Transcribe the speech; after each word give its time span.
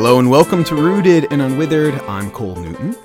Hello 0.00 0.18
and 0.18 0.30
welcome 0.30 0.64
to 0.64 0.74
Rooted 0.74 1.30
and 1.30 1.42
Unwithered. 1.42 2.00
I'm 2.08 2.30
Cole 2.30 2.56
Newton. 2.56 2.96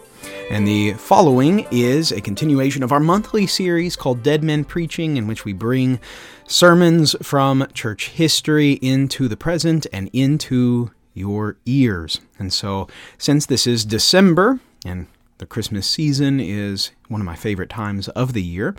And 0.50 0.66
the 0.66 0.94
following 0.94 1.68
is 1.70 2.14
a 2.14 2.22
continuation 2.22 2.84
of 2.84 2.94
our 2.94 3.02
monthly 3.02 3.48
series 3.48 3.98
called 3.98 4.24
Dead 4.24 4.46
Men 4.46 4.64
Preaching, 4.64 5.18
in 5.18 5.28
which 5.28 5.44
we 5.44 5.52
bring 5.52 6.00
sermons 6.48 7.14
from 7.22 7.68
church 7.74 8.12
history 8.12 8.80
into 8.82 9.28
the 9.28 9.36
present 9.36 9.86
and 9.92 10.10
into 10.14 10.90
your 11.14 11.58
ears. 11.66 12.22
And 12.40 12.54
so, 12.54 12.88
since 13.18 13.46
this 13.46 13.68
is 13.68 13.84
December 13.84 14.62
and 14.86 15.08
the 15.40 15.46
Christmas 15.46 15.90
season 15.90 16.40
is 16.40 16.92
one 17.10 17.20
of 17.20 17.26
my 17.26 17.36
favorite 17.36 17.70
times 17.70 18.08
of 18.08 18.32
the 18.32 18.42
year, 18.42 18.74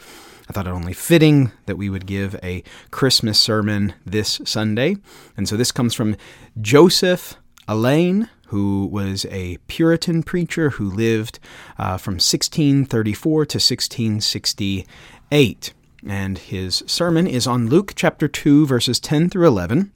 I 0.49 0.55
thought 0.55 0.67
it 0.67 0.71
only 0.71 0.95
fitting 0.95 1.53
that 1.67 1.77
we 1.77 1.91
would 1.91 2.07
give 2.07 2.35
a 2.43 2.65
Christmas 2.91 3.39
sermon 3.39 3.93
this 4.07 4.41
Sunday. 4.47 4.97
And 5.37 5.47
so 5.47 5.59
this 5.59 5.71
comes 5.71 5.93
from 5.93 6.17
Joseph 6.63 7.37
Alleine, 7.69 8.29
who 8.49 8.87
was 8.87 9.25
a 9.27 9.59
Puritan 9.67 10.23
preacher 10.23 10.71
who 10.71 10.91
lived 10.91 11.39
uh, 11.79 11.99
from 11.99 12.15
1634 12.15 13.47
to 13.47 13.57
1668. 13.57 15.75
And 16.07 16.39
his 16.39 16.85
sermon 16.87 17.27
is 17.27 17.47
on 17.47 17.69
Luke 17.69 17.93
chapter 17.97 18.29
2, 18.29 18.67
verses 18.67 19.01
10 19.01 19.31
through 19.31 19.49
11, 19.49 19.93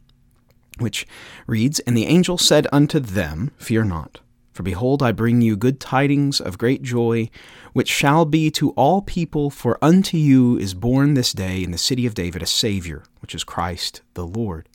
which 0.79 1.07
reads 1.47 1.79
And 1.81 1.95
the 1.97 2.07
angel 2.07 2.39
said 2.39 2.67
unto 2.73 2.99
them, 2.99 3.53
Fear 3.59 3.85
not. 3.85 4.21
For 4.53 4.65
behold, 4.65 5.03
I 5.03 5.13
bring 5.13 5.41
you 5.41 5.57
good 5.57 5.79
tidings 5.79 6.41
of 6.41 6.59
great 6.59 6.83
joy, 6.83 7.31
which 7.73 7.89
shall 7.89 8.25
be 8.25 8.51
to 8.53 8.71
all 8.71 9.01
people, 9.01 9.49
for 9.49 9.79
unto 9.81 10.17
you 10.17 10.59
is 10.59 10.75
born 10.75 11.15
this 11.15 11.33
day 11.33 11.63
in 11.63 11.71
the 11.71 11.79
city 11.79 12.05
of 12.05 12.15
David 12.15 12.43
a 12.43 12.47
Saviour, 12.47 13.05
which 13.21 13.35
is 13.35 13.45
Christ 13.45 14.03
the 14.15 14.27
Lord. 14.27 14.69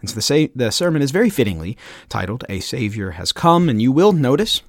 And 0.00 0.08
so 0.08 0.14
the, 0.14 0.22
sa- 0.22 0.52
the 0.54 0.70
sermon 0.70 1.02
is 1.02 1.10
very 1.10 1.30
fittingly 1.30 1.76
titled, 2.08 2.44
A 2.48 2.60
Savior 2.60 3.12
Has 3.12 3.32
Come. 3.32 3.68
And 3.68 3.82
you 3.82 3.92
will 3.92 4.12
notice 4.12 4.62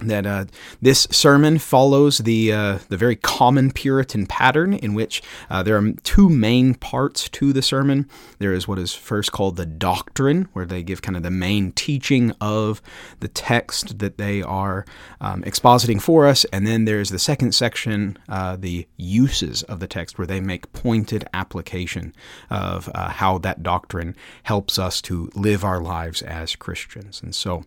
that 0.00 0.26
uh, 0.26 0.44
this 0.80 1.08
sermon 1.10 1.58
follows 1.58 2.18
the 2.18 2.52
uh, 2.52 2.78
the 2.88 2.96
very 2.96 3.16
common 3.16 3.72
Puritan 3.72 4.26
pattern 4.26 4.74
in 4.74 4.94
which 4.94 5.22
uh, 5.50 5.62
there 5.62 5.76
are 5.76 5.92
two 6.04 6.28
main 6.28 6.74
parts 6.74 7.28
to 7.30 7.52
the 7.52 7.62
sermon. 7.62 8.08
There 8.38 8.52
is 8.52 8.68
what 8.68 8.78
is 8.78 8.94
first 8.94 9.32
called 9.32 9.56
the 9.56 9.66
doctrine, 9.66 10.48
where 10.52 10.66
they 10.66 10.82
give 10.82 11.02
kind 11.02 11.16
of 11.16 11.22
the 11.22 11.30
main 11.30 11.72
teaching 11.72 12.32
of 12.40 12.80
the 13.20 13.28
text 13.28 13.98
that 13.98 14.18
they 14.18 14.40
are 14.42 14.84
um, 15.20 15.42
expositing 15.42 16.00
for 16.00 16.26
us, 16.26 16.44
and 16.52 16.66
then 16.66 16.84
there's 16.84 17.10
the 17.10 17.18
second 17.18 17.52
section, 17.52 18.16
uh, 18.28 18.56
the 18.56 18.86
uses 18.96 19.64
of 19.64 19.80
the 19.80 19.88
text, 19.88 20.16
where 20.16 20.26
they 20.26 20.40
make 20.40 20.72
pointed 20.72 21.24
application 21.34 22.14
of 22.50 22.88
uh, 22.94 23.08
how 23.08 23.38
that 23.38 23.62
doctrine 23.62 24.14
helps 24.44 24.78
us 24.78 25.02
to 25.02 25.28
live 25.34 25.64
our 25.64 25.80
lives 25.80 26.22
as 26.22 26.54
Christians. 26.54 27.20
And 27.20 27.34
so. 27.34 27.64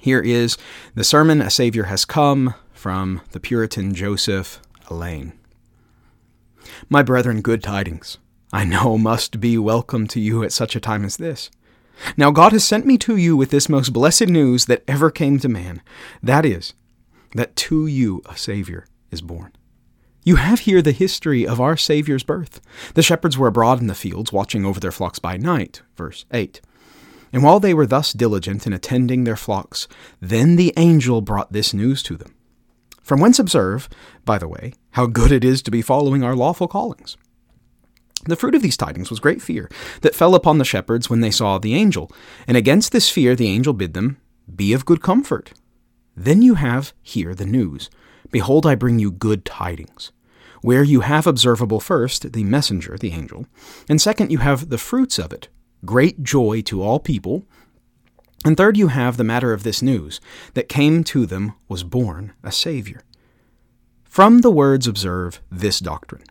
Here 0.00 0.20
is 0.20 0.56
the 0.94 1.04
sermon 1.04 1.40
A 1.40 1.50
Savior 1.50 1.84
Has 1.84 2.04
Come 2.04 2.54
from 2.72 3.20
the 3.32 3.40
Puritan 3.40 3.94
Joseph 3.94 4.60
Alleine. 4.88 5.32
My 6.88 7.02
brethren, 7.02 7.42
good 7.42 7.62
tidings, 7.62 8.18
I 8.52 8.64
know 8.64 8.98
must 8.98 9.40
be 9.40 9.58
welcome 9.58 10.06
to 10.08 10.20
you 10.20 10.42
at 10.42 10.52
such 10.52 10.74
a 10.74 10.80
time 10.80 11.04
as 11.04 11.16
this. 11.16 11.50
Now 12.16 12.30
God 12.30 12.52
has 12.52 12.64
sent 12.64 12.86
me 12.86 12.98
to 12.98 13.16
you 13.16 13.36
with 13.36 13.50
this 13.50 13.68
most 13.68 13.92
blessed 13.92 14.28
news 14.28 14.64
that 14.66 14.82
ever 14.88 15.10
came 15.10 15.38
to 15.38 15.48
man. 15.48 15.82
That 16.22 16.44
is, 16.44 16.74
that 17.34 17.54
to 17.56 17.86
you 17.86 18.22
a 18.26 18.36
Savior 18.36 18.86
is 19.10 19.20
born. 19.20 19.52
You 20.24 20.36
have 20.36 20.60
here 20.60 20.82
the 20.82 20.92
history 20.92 21.46
of 21.46 21.60
our 21.60 21.76
Saviour's 21.76 22.22
birth. 22.22 22.60
The 22.94 23.02
shepherds 23.02 23.36
were 23.36 23.48
abroad 23.48 23.80
in 23.80 23.88
the 23.88 23.94
fields, 23.94 24.32
watching 24.32 24.64
over 24.64 24.78
their 24.78 24.92
flocks 24.92 25.18
by 25.18 25.36
night. 25.36 25.82
Verse 25.96 26.24
8. 26.32 26.60
And 27.32 27.42
while 27.42 27.60
they 27.60 27.72
were 27.72 27.86
thus 27.86 28.12
diligent 28.12 28.66
in 28.66 28.72
attending 28.72 29.24
their 29.24 29.36
flocks, 29.36 29.88
then 30.20 30.56
the 30.56 30.72
angel 30.76 31.20
brought 31.20 31.52
this 31.52 31.72
news 31.72 32.02
to 32.04 32.16
them. 32.16 32.34
From 33.02 33.20
whence 33.20 33.38
observe, 33.38 33.88
by 34.24 34.38
the 34.38 34.48
way, 34.48 34.74
how 34.92 35.06
good 35.06 35.32
it 35.32 35.44
is 35.44 35.62
to 35.62 35.70
be 35.70 35.82
following 35.82 36.22
our 36.22 36.36
lawful 36.36 36.68
callings. 36.68 37.16
The 38.24 38.36
fruit 38.36 38.54
of 38.54 38.62
these 38.62 38.76
tidings 38.76 39.10
was 39.10 39.18
great 39.18 39.42
fear 39.42 39.68
that 40.02 40.14
fell 40.14 40.36
upon 40.36 40.58
the 40.58 40.64
shepherds 40.64 41.10
when 41.10 41.20
they 41.20 41.30
saw 41.32 41.58
the 41.58 41.74
angel, 41.74 42.10
and 42.46 42.56
against 42.56 42.92
this 42.92 43.10
fear 43.10 43.34
the 43.34 43.48
angel 43.48 43.72
bid 43.72 43.94
them, 43.94 44.18
Be 44.54 44.72
of 44.72 44.84
good 44.84 45.02
comfort. 45.02 45.52
Then 46.16 46.42
you 46.42 46.54
have 46.54 46.92
here 47.02 47.34
the 47.34 47.46
news 47.46 47.90
Behold, 48.30 48.64
I 48.64 48.76
bring 48.76 48.98
you 48.98 49.10
good 49.10 49.44
tidings. 49.44 50.12
Where 50.62 50.84
you 50.84 51.00
have 51.00 51.26
observable 51.26 51.80
first 51.80 52.32
the 52.32 52.44
messenger, 52.44 52.96
the 52.96 53.12
angel, 53.12 53.46
and 53.88 54.00
second 54.00 54.30
you 54.30 54.38
have 54.38 54.68
the 54.68 54.78
fruits 54.78 55.18
of 55.18 55.32
it, 55.32 55.48
great 55.84 56.22
joy 56.22 56.62
to 56.62 56.82
all 56.82 56.98
people. 56.98 57.44
And 58.44 58.56
third, 58.56 58.76
you 58.76 58.88
have 58.88 59.16
the 59.16 59.24
matter 59.24 59.52
of 59.52 59.62
this 59.62 59.82
news 59.82 60.20
that 60.54 60.68
came 60.68 61.04
to 61.04 61.26
them 61.26 61.54
was 61.68 61.84
born 61.84 62.32
a 62.42 62.50
Savior. 62.50 63.02
From 64.04 64.40
the 64.40 64.50
words 64.50 64.86
observe 64.86 65.40
this 65.50 65.78
doctrine. 65.78 66.24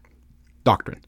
Doctrine. 0.64 1.02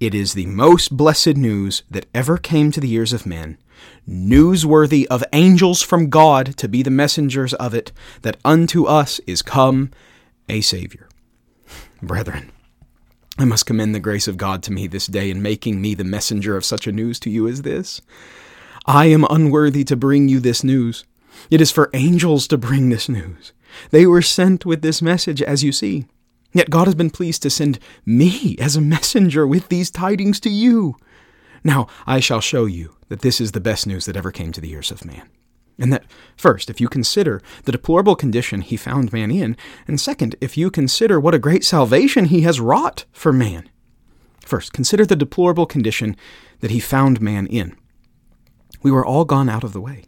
It 0.00 0.14
is 0.14 0.34
the 0.34 0.46
most 0.46 0.96
blessed 0.96 1.36
news 1.36 1.82
that 1.90 2.06
ever 2.12 2.36
came 2.36 2.70
to 2.72 2.80
the 2.80 2.92
ears 2.92 3.12
of 3.12 3.24
men, 3.24 3.58
newsworthy 4.06 5.06
of 5.06 5.24
angels 5.32 5.82
from 5.82 6.10
God 6.10 6.56
to 6.58 6.68
be 6.68 6.82
the 6.82 6.90
messengers 6.90 7.54
of 7.54 7.72
it, 7.72 7.92
that 8.22 8.36
unto 8.44 8.84
us 8.84 9.20
is 9.26 9.40
come 9.40 9.92
a 10.48 10.60
Savior. 10.60 11.08
Brethren, 12.02 12.52
I 13.36 13.44
must 13.44 13.66
commend 13.66 13.94
the 13.94 14.00
grace 14.00 14.28
of 14.28 14.36
God 14.36 14.62
to 14.62 14.72
me 14.72 14.86
this 14.86 15.08
day 15.08 15.28
in 15.28 15.42
making 15.42 15.80
me 15.80 15.94
the 15.94 16.04
messenger 16.04 16.56
of 16.56 16.64
such 16.64 16.86
a 16.86 16.92
news 16.92 17.18
to 17.20 17.30
you 17.30 17.48
as 17.48 17.62
this. 17.62 18.00
I 18.86 19.06
am 19.06 19.26
unworthy 19.28 19.82
to 19.84 19.96
bring 19.96 20.28
you 20.28 20.38
this 20.38 20.62
news. 20.62 21.04
It 21.50 21.60
is 21.60 21.72
for 21.72 21.90
angels 21.94 22.46
to 22.48 22.58
bring 22.58 22.90
this 22.90 23.08
news. 23.08 23.52
They 23.90 24.06
were 24.06 24.22
sent 24.22 24.64
with 24.64 24.82
this 24.82 25.02
message, 25.02 25.42
as 25.42 25.64
you 25.64 25.72
see. 25.72 26.06
Yet 26.52 26.70
God 26.70 26.86
has 26.86 26.94
been 26.94 27.10
pleased 27.10 27.42
to 27.42 27.50
send 27.50 27.80
me 28.06 28.56
as 28.60 28.76
a 28.76 28.80
messenger 28.80 29.46
with 29.46 29.68
these 29.68 29.90
tidings 29.90 30.38
to 30.40 30.50
you. 30.50 30.94
Now 31.64 31.88
I 32.06 32.20
shall 32.20 32.40
show 32.40 32.66
you 32.66 32.94
that 33.08 33.22
this 33.22 33.40
is 33.40 33.50
the 33.50 33.60
best 33.60 33.86
news 33.86 34.06
that 34.06 34.16
ever 34.16 34.30
came 34.30 34.52
to 34.52 34.60
the 34.60 34.70
ears 34.70 34.92
of 34.92 35.04
man. 35.04 35.28
And 35.78 35.92
that, 35.92 36.04
first, 36.36 36.70
if 36.70 36.80
you 36.80 36.88
consider 36.88 37.42
the 37.64 37.72
deplorable 37.72 38.14
condition 38.14 38.60
he 38.60 38.76
found 38.76 39.12
man 39.12 39.30
in, 39.30 39.56
and 39.88 40.00
second, 40.00 40.36
if 40.40 40.56
you 40.56 40.70
consider 40.70 41.18
what 41.18 41.34
a 41.34 41.38
great 41.38 41.64
salvation 41.64 42.26
he 42.26 42.42
has 42.42 42.60
wrought 42.60 43.04
for 43.12 43.32
man. 43.32 43.68
First, 44.44 44.72
consider 44.72 45.04
the 45.04 45.16
deplorable 45.16 45.66
condition 45.66 46.16
that 46.60 46.70
he 46.70 46.80
found 46.80 47.20
man 47.20 47.46
in. 47.46 47.76
We 48.82 48.90
were 48.90 49.04
all 49.04 49.24
gone 49.24 49.48
out 49.48 49.64
of 49.64 49.72
the 49.72 49.80
way. 49.80 50.04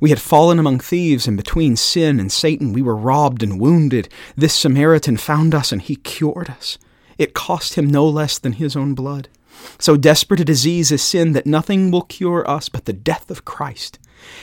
We 0.00 0.10
had 0.10 0.20
fallen 0.20 0.58
among 0.58 0.78
thieves, 0.80 1.26
and 1.26 1.36
between 1.36 1.76
sin 1.76 2.20
and 2.20 2.30
Satan 2.30 2.72
we 2.72 2.82
were 2.82 2.96
robbed 2.96 3.42
and 3.42 3.60
wounded. 3.60 4.08
This 4.36 4.54
Samaritan 4.54 5.16
found 5.16 5.54
us, 5.54 5.72
and 5.72 5.82
he 5.82 5.96
cured 5.96 6.50
us. 6.50 6.78
It 7.18 7.34
cost 7.34 7.74
him 7.74 7.86
no 7.86 8.06
less 8.06 8.38
than 8.38 8.52
his 8.52 8.76
own 8.76 8.94
blood. 8.94 9.28
So 9.78 9.96
desperate 9.96 10.40
a 10.40 10.44
disease 10.44 10.92
is 10.92 11.02
sin 11.02 11.32
that 11.32 11.46
nothing 11.46 11.90
will 11.90 12.02
cure 12.02 12.48
us 12.48 12.68
but 12.68 12.84
the 12.84 12.92
death 12.92 13.30
of 13.30 13.44
Christ. 13.44 13.98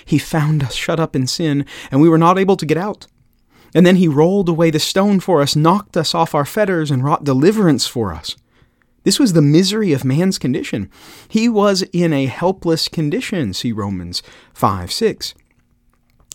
He 0.06 0.18
found 0.18 0.64
us 0.64 0.74
shut 0.74 1.00
up 1.00 1.16
in 1.16 1.28
sin, 1.28 1.66
and 1.92 2.02
we 2.02 2.10
were 2.10 2.18
not 2.18 2.38
able 2.38 2.58
to 2.58 2.66
get 2.66 2.78
out. 2.78 3.08
And 3.74 3.86
then 3.86 3.98
he 3.98 4.08
rolled 4.08 4.50
away 4.50 4.72
the 4.72 4.80
stone 4.80 5.20
for 5.20 5.42
us, 5.42 5.56
knocked 5.56 5.96
us 5.96 6.16
off 6.16 6.34
our 6.34 6.46
fetters, 6.46 6.90
and 6.90 7.04
wrought 7.04 7.24
deliverance 7.24 7.86
for 7.86 8.14
us. 8.14 8.36
This 9.04 9.20
was 9.20 9.34
the 9.34 9.42
misery 9.42 9.94
of 9.94 10.04
man's 10.04 10.38
condition. 10.38 10.90
He 11.28 11.48
was 11.48 11.84
in 11.94 12.14
a 12.14 12.26
helpless 12.26 12.88
condition, 12.88 13.54
see 13.54 13.72
Romans 13.72 14.22
5 14.54 14.92
6. 14.92 15.34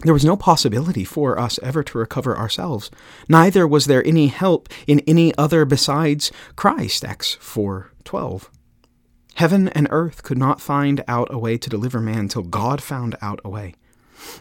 There 0.03 0.13
was 0.13 0.25
no 0.25 0.37
possibility 0.37 1.05
for 1.05 1.39
us 1.39 1.59
ever 1.63 1.83
to 1.83 1.99
recover 1.99 2.37
ourselves. 2.37 2.91
Neither 3.29 3.67
was 3.67 3.87
there 3.87 4.07
any 4.07 4.27
help 4.27 4.69
in 4.87 5.01
any 5.07 5.37
other 5.39 5.65
besides 5.65 6.33
Christ, 6.57 7.05
Acts 7.05 7.35
4 7.35 7.91
12. 8.05 8.51
Heaven 9.37 9.69
and 9.69 9.89
earth 9.91 10.23
could 10.23 10.39
not 10.39 10.61
find 10.61 11.03
out 11.09 11.29
a 11.33 11.39
way 11.39 11.59
to 11.59 11.71
deliver 11.71 12.01
man 12.01 12.29
till 12.29 12.43
God 12.43 12.83
found 12.83 13.17
out 13.21 13.41
a 13.45 13.49
way. 13.49 13.75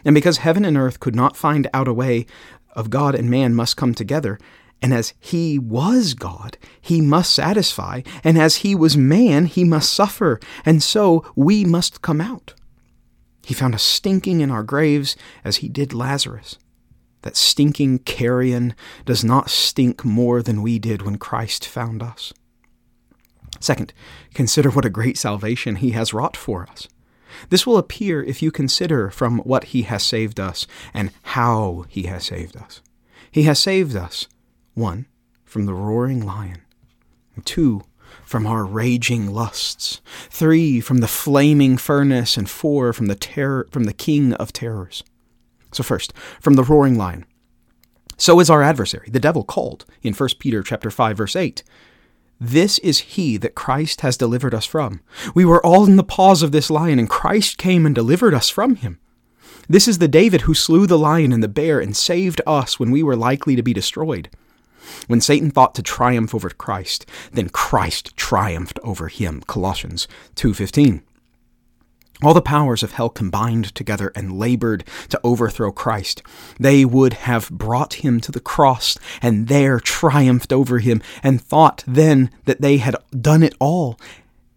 And 0.04 0.14
because 0.14 0.38
heaven 0.38 0.64
and 0.64 0.76
earth 0.76 1.00
could 1.00 1.16
not 1.16 1.36
find 1.36 1.68
out 1.74 1.88
a 1.88 1.92
way 1.92 2.26
of 2.72 2.90
God 2.90 3.14
and 3.14 3.28
man 3.28 3.54
must 3.54 3.76
come 3.76 3.94
together, 3.94 4.38
and 4.80 4.92
as 4.92 5.14
he 5.18 5.58
was 5.58 6.14
God, 6.14 6.58
he 6.80 7.00
must 7.00 7.34
satisfy, 7.34 8.02
and 8.22 8.38
as 8.38 8.56
he 8.56 8.74
was 8.74 8.96
man, 8.96 9.46
he 9.46 9.64
must 9.64 9.92
suffer, 9.92 10.38
and 10.64 10.82
so 10.82 11.24
we 11.34 11.64
must 11.64 12.02
come 12.02 12.20
out. 12.20 12.54
He 13.44 13.54
found 13.54 13.74
us 13.74 13.82
stinking 13.82 14.40
in 14.40 14.50
our 14.50 14.62
graves 14.62 15.16
as 15.44 15.56
he 15.56 15.68
did 15.68 15.92
Lazarus. 15.92 16.58
That 17.22 17.36
stinking 17.36 18.00
carrion 18.00 18.74
does 19.06 19.24
not 19.24 19.50
stink 19.50 20.04
more 20.04 20.42
than 20.42 20.62
we 20.62 20.78
did 20.78 21.02
when 21.02 21.16
Christ 21.16 21.66
found 21.66 22.02
us. 22.02 22.32
Second, 23.64 23.94
consider 24.34 24.68
what 24.68 24.84
a 24.84 24.90
great 24.90 25.16
salvation 25.16 25.76
he 25.76 25.92
has 25.92 26.12
wrought 26.12 26.36
for 26.36 26.68
us. 26.68 26.86
This 27.48 27.66
will 27.66 27.78
appear 27.78 28.22
if 28.22 28.42
you 28.42 28.50
consider 28.50 29.08
from 29.08 29.38
what 29.38 29.64
he 29.64 29.82
has 29.82 30.02
saved 30.02 30.38
us 30.38 30.66
and 30.92 31.12
how 31.22 31.86
he 31.88 32.02
has 32.02 32.24
saved 32.26 32.58
us. 32.58 32.82
He 33.30 33.44
has 33.44 33.58
saved 33.58 33.96
us, 33.96 34.28
one, 34.74 35.06
from 35.46 35.64
the 35.64 35.72
roaring 35.72 36.26
lion, 36.26 36.60
two, 37.46 37.80
from 38.26 38.46
our 38.46 38.66
raging 38.66 39.32
lusts, 39.32 40.02
three 40.28 40.78
from 40.78 40.98
the 40.98 41.08
flaming 41.08 41.78
furnace, 41.78 42.36
and 42.36 42.50
four 42.50 42.92
from 42.92 43.06
the 43.06 43.14
terror 43.14 43.66
from 43.70 43.84
the 43.84 43.94
king 43.94 44.34
of 44.34 44.52
terrors. 44.52 45.02
So 45.72 45.82
first, 45.82 46.12
from 46.38 46.54
the 46.54 46.64
roaring 46.64 46.98
lion. 46.98 47.24
So 48.18 48.40
is 48.40 48.50
our 48.50 48.62
adversary, 48.62 49.08
the 49.10 49.18
devil 49.18 49.42
called 49.42 49.86
in 50.02 50.12
1 50.12 50.28
Peter 50.38 50.62
chapter 50.62 50.90
5 50.90 51.16
verse 51.16 51.34
8. 51.34 51.62
This 52.44 52.78
is 52.80 52.98
he 52.98 53.38
that 53.38 53.54
Christ 53.54 54.02
has 54.02 54.18
delivered 54.18 54.54
us 54.54 54.66
from. 54.66 55.00
We 55.34 55.46
were 55.46 55.64
all 55.64 55.86
in 55.86 55.96
the 55.96 56.04
paws 56.04 56.42
of 56.42 56.52
this 56.52 56.68
lion, 56.68 56.98
and 56.98 57.08
Christ 57.08 57.56
came 57.56 57.86
and 57.86 57.94
delivered 57.94 58.34
us 58.34 58.50
from 58.50 58.76
him. 58.76 58.98
This 59.66 59.88
is 59.88 59.96
the 59.96 60.08
David 60.08 60.42
who 60.42 60.52
slew 60.52 60.86
the 60.86 60.98
lion 60.98 61.32
and 61.32 61.42
the 61.42 61.48
bear 61.48 61.80
and 61.80 61.96
saved 61.96 62.42
us 62.46 62.78
when 62.78 62.90
we 62.90 63.02
were 63.02 63.16
likely 63.16 63.56
to 63.56 63.62
be 63.62 63.72
destroyed. 63.72 64.28
When 65.06 65.22
Satan 65.22 65.50
thought 65.50 65.74
to 65.76 65.82
triumph 65.82 66.34
over 66.34 66.50
Christ, 66.50 67.06
then 67.32 67.48
Christ 67.48 68.14
triumphed 68.14 68.78
over 68.82 69.08
him. 69.08 69.42
Colossians 69.46 70.06
2:15. 70.36 71.00
All 72.22 72.32
the 72.32 72.40
powers 72.40 72.82
of 72.82 72.92
hell 72.92 73.10
combined 73.10 73.74
together 73.74 74.12
and 74.14 74.38
labored 74.38 74.84
to 75.08 75.20
overthrow 75.24 75.72
Christ. 75.72 76.22
They 76.58 76.84
would 76.84 77.14
have 77.14 77.50
brought 77.50 77.94
him 77.94 78.20
to 78.20 78.32
the 78.32 78.40
cross 78.40 78.96
and 79.20 79.48
there 79.48 79.80
triumphed 79.80 80.52
over 80.52 80.78
him 80.78 81.02
and 81.22 81.40
thought 81.40 81.82
then 81.86 82.30
that 82.44 82.60
they 82.60 82.78
had 82.78 82.96
done 83.20 83.42
it 83.42 83.54
all. 83.58 83.98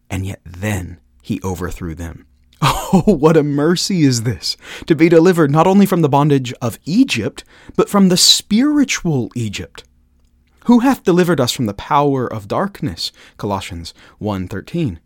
And 0.09 0.25
yet 0.25 0.41
then 0.45 0.99
he 1.21 1.41
overthrew 1.43 1.95
them. 1.95 2.25
Oh, 2.89 3.03
what 3.05 3.35
a 3.35 3.43
mercy 3.43 4.03
is 4.03 4.23
this, 4.23 4.55
to 4.85 4.95
be 4.95 5.09
delivered 5.09 5.51
not 5.51 5.67
only 5.67 5.85
from 5.85 6.01
the 6.01 6.07
bondage 6.07 6.53
of 6.61 6.79
Egypt, 6.85 7.43
but 7.75 7.89
from 7.89 8.07
the 8.07 8.15
spiritual 8.15 9.29
Egypt. 9.35 9.83
Who 10.67 10.79
hath 10.79 11.03
delivered 11.03 11.41
us 11.41 11.51
from 11.51 11.65
the 11.65 11.73
power 11.73 12.31
of 12.31 12.47
darkness? 12.47 13.11
Colossians 13.35 13.93
1:13. 14.21 14.99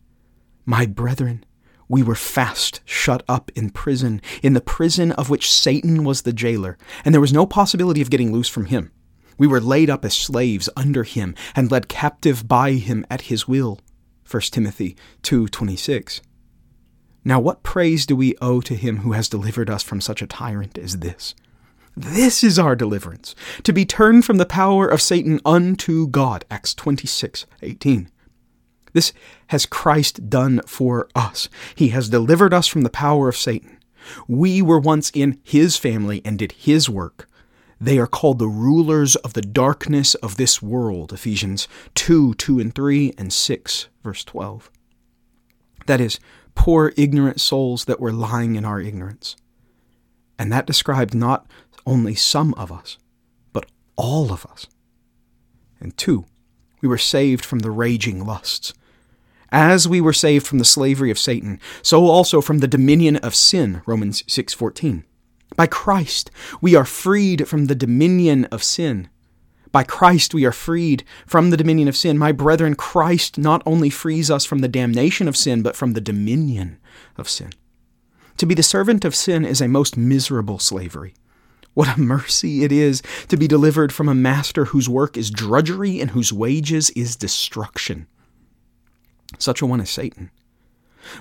My 0.64 0.86
brethren, 0.86 1.44
we 1.92 2.02
were 2.02 2.16
fast 2.16 2.80
shut 2.86 3.22
up 3.28 3.52
in 3.54 3.70
prison, 3.70 4.22
in 4.42 4.54
the 4.54 4.62
prison 4.62 5.12
of 5.12 5.30
which 5.30 5.52
Satan 5.52 6.06
was 6.06 6.22
the 6.22 6.32
jailer, 6.32 6.78
and 7.04 7.14
there 7.14 7.20
was 7.20 7.34
no 7.34 7.46
possibility 7.46 8.02
of 8.02 8.10
getting 8.10 8.32
loose 8.32 8.48
from 8.48 8.68
him. 8.68 8.92
We 9.38 9.46
were 9.46 9.60
laid 9.60 9.90
up 9.90 10.06
as 10.06 10.14
slaves 10.14 10.70
under 10.78 11.04
him 11.04 11.36
and 11.54 11.70
led 11.70 11.90
captive 11.90 12.48
by 12.48 12.74
him 12.74 13.06
at 13.10 13.24
his 13.24 13.46
will. 13.46 13.82
1 14.26 14.42
Timothy 14.54 14.96
2:26. 15.24 16.22
Now, 17.26 17.42
what 17.42 17.62
praise 17.62 18.06
do 18.06 18.16
we 18.16 18.36
owe 18.42 18.62
to 18.62 18.76
him 18.76 19.00
who 19.00 19.12
has 19.12 19.28
delivered 19.28 19.70
us 19.70 19.84
from 19.84 20.00
such 20.00 20.22
a 20.22 20.28
tyrant 20.28 20.78
as 20.78 21.00
this? 21.00 21.36
This 21.98 22.42
is 22.42 22.58
our 22.58 22.78
deliverance, 22.78 23.36
to 23.64 23.74
be 23.74 23.84
turned 23.84 24.24
from 24.24 24.38
the 24.38 24.46
power 24.46 24.88
of 24.88 25.02
Satan 25.02 25.42
unto 25.44 26.08
God. 26.08 26.46
Acts 26.50 26.74
26 26.74 27.46
18. 27.62 28.10
This 28.94 29.14
has 29.48 29.66
Christ 29.66 30.30
done 30.30 30.62
for 30.66 31.08
us. 31.16 31.50
He 31.76 31.90
has 31.90 32.10
delivered 32.10 32.54
us 32.54 32.68
from 32.68 32.82
the 32.82 32.90
power 32.90 33.30
of 33.30 33.38
Satan. 33.38 33.78
We 34.28 34.62
were 34.62 34.80
once 34.80 35.12
in 35.14 35.40
his 35.44 35.78
family 35.78 36.22
and 36.26 36.38
did 36.40 36.54
his 36.54 36.90
work. 36.90 37.30
They 37.80 37.98
are 37.98 38.08
called 38.08 38.38
the 38.38 38.48
rulers 38.48 39.16
of 39.18 39.34
the 39.34 39.42
darkness 39.42 40.14
of 40.16 40.38
this 40.38 40.62
world. 40.62 41.12
Ephesians 41.12 41.68
2 41.96 42.36
2 42.36 42.60
and 42.60 42.76
3 42.76 43.14
and 43.18 43.34
6, 43.34 43.88
verse 44.04 44.24
12. 44.24 44.70
That 45.88 46.00
is, 46.00 46.20
poor 46.54 46.94
ignorant 46.96 47.42
souls 47.42 47.86
that 47.86 48.00
were 48.00 48.14
lying 48.14 48.56
in 48.56 48.66
our 48.66 48.80
ignorance. 48.80 49.36
And 50.38 50.52
that 50.52 50.68
described 50.68 51.16
not 51.16 51.48
only 51.86 52.14
some 52.14 52.54
of 52.54 52.72
us, 52.72 52.98
but 53.52 53.66
all 53.96 54.32
of 54.32 54.46
us. 54.46 54.68
And 55.80 55.98
two, 55.98 56.26
we 56.82 56.88
were 56.88 56.98
saved 56.98 57.44
from 57.44 57.60
the 57.60 57.72
raging 57.72 58.26
lusts. 58.26 58.74
As 59.52 59.88
we 59.88 60.00
were 60.00 60.14
saved 60.14 60.48
from 60.48 60.60
the 60.60 60.66
slavery 60.66 61.12
of 61.12 61.20
Satan, 61.20 61.60
so 61.82 62.08
also 62.08 62.40
from 62.40 62.60
the 62.60 62.68
dominion 62.68 63.18
of 63.18 63.36
sin, 63.36 63.82
Romans 63.86 64.24
6:14. 64.28 65.04
By 65.58 65.68
Christ 65.68 66.32
we 66.62 66.76
are 66.76 66.86
freed 66.86 67.48
from 67.48 67.66
the 67.66 67.76
dominion 67.76 68.46
of 68.46 68.64
sin. 68.64 69.10
By 69.72 69.84
Christ 69.84 70.34
we 70.34 70.46
are 70.46 70.52
freed 70.52 71.04
from 71.26 71.50
the 71.50 71.58
dominion 71.58 71.88
of 71.88 71.96
sin. 71.98 72.18
My 72.18 72.32
brethren, 72.32 72.76
Christ 72.76 73.38
not 73.38 73.62
only 73.66 73.90
frees 73.90 74.30
us 74.30 74.46
from 74.46 74.60
the 74.60 74.68
damnation 74.68 75.28
of 75.28 75.38
sin, 75.38 75.62
but 75.62 75.76
from 75.76 75.94
the 75.94 76.02
dominion 76.02 76.78
of 77.18 77.30
sin. 77.30 77.52
To 78.38 78.46
be 78.46 78.54
the 78.54 78.64
servant 78.64 79.06
of 79.06 79.16
sin 79.16 79.46
is 79.46 79.62
a 79.62 79.68
most 79.68 79.96
miserable 79.98 80.60
slavery. 80.60 81.14
What 81.74 81.98
a 81.98 82.02
mercy 82.02 82.64
it 82.66 82.72
is 82.72 83.02
to 83.30 83.38
be 83.38 83.48
delivered 83.48 83.94
from 83.94 84.10
a 84.10 84.16
master 84.16 84.66
whose 84.66 84.90
work 84.90 85.16
is 85.16 85.32
drudgery 85.32 86.02
and 86.02 86.12
whose 86.12 86.34
wages 86.34 86.90
is 86.92 87.16
destruction. 87.16 88.08
Such 89.38 89.62
a 89.62 89.66
one 89.66 89.82
as 89.82 89.90
Satan. 89.90 90.32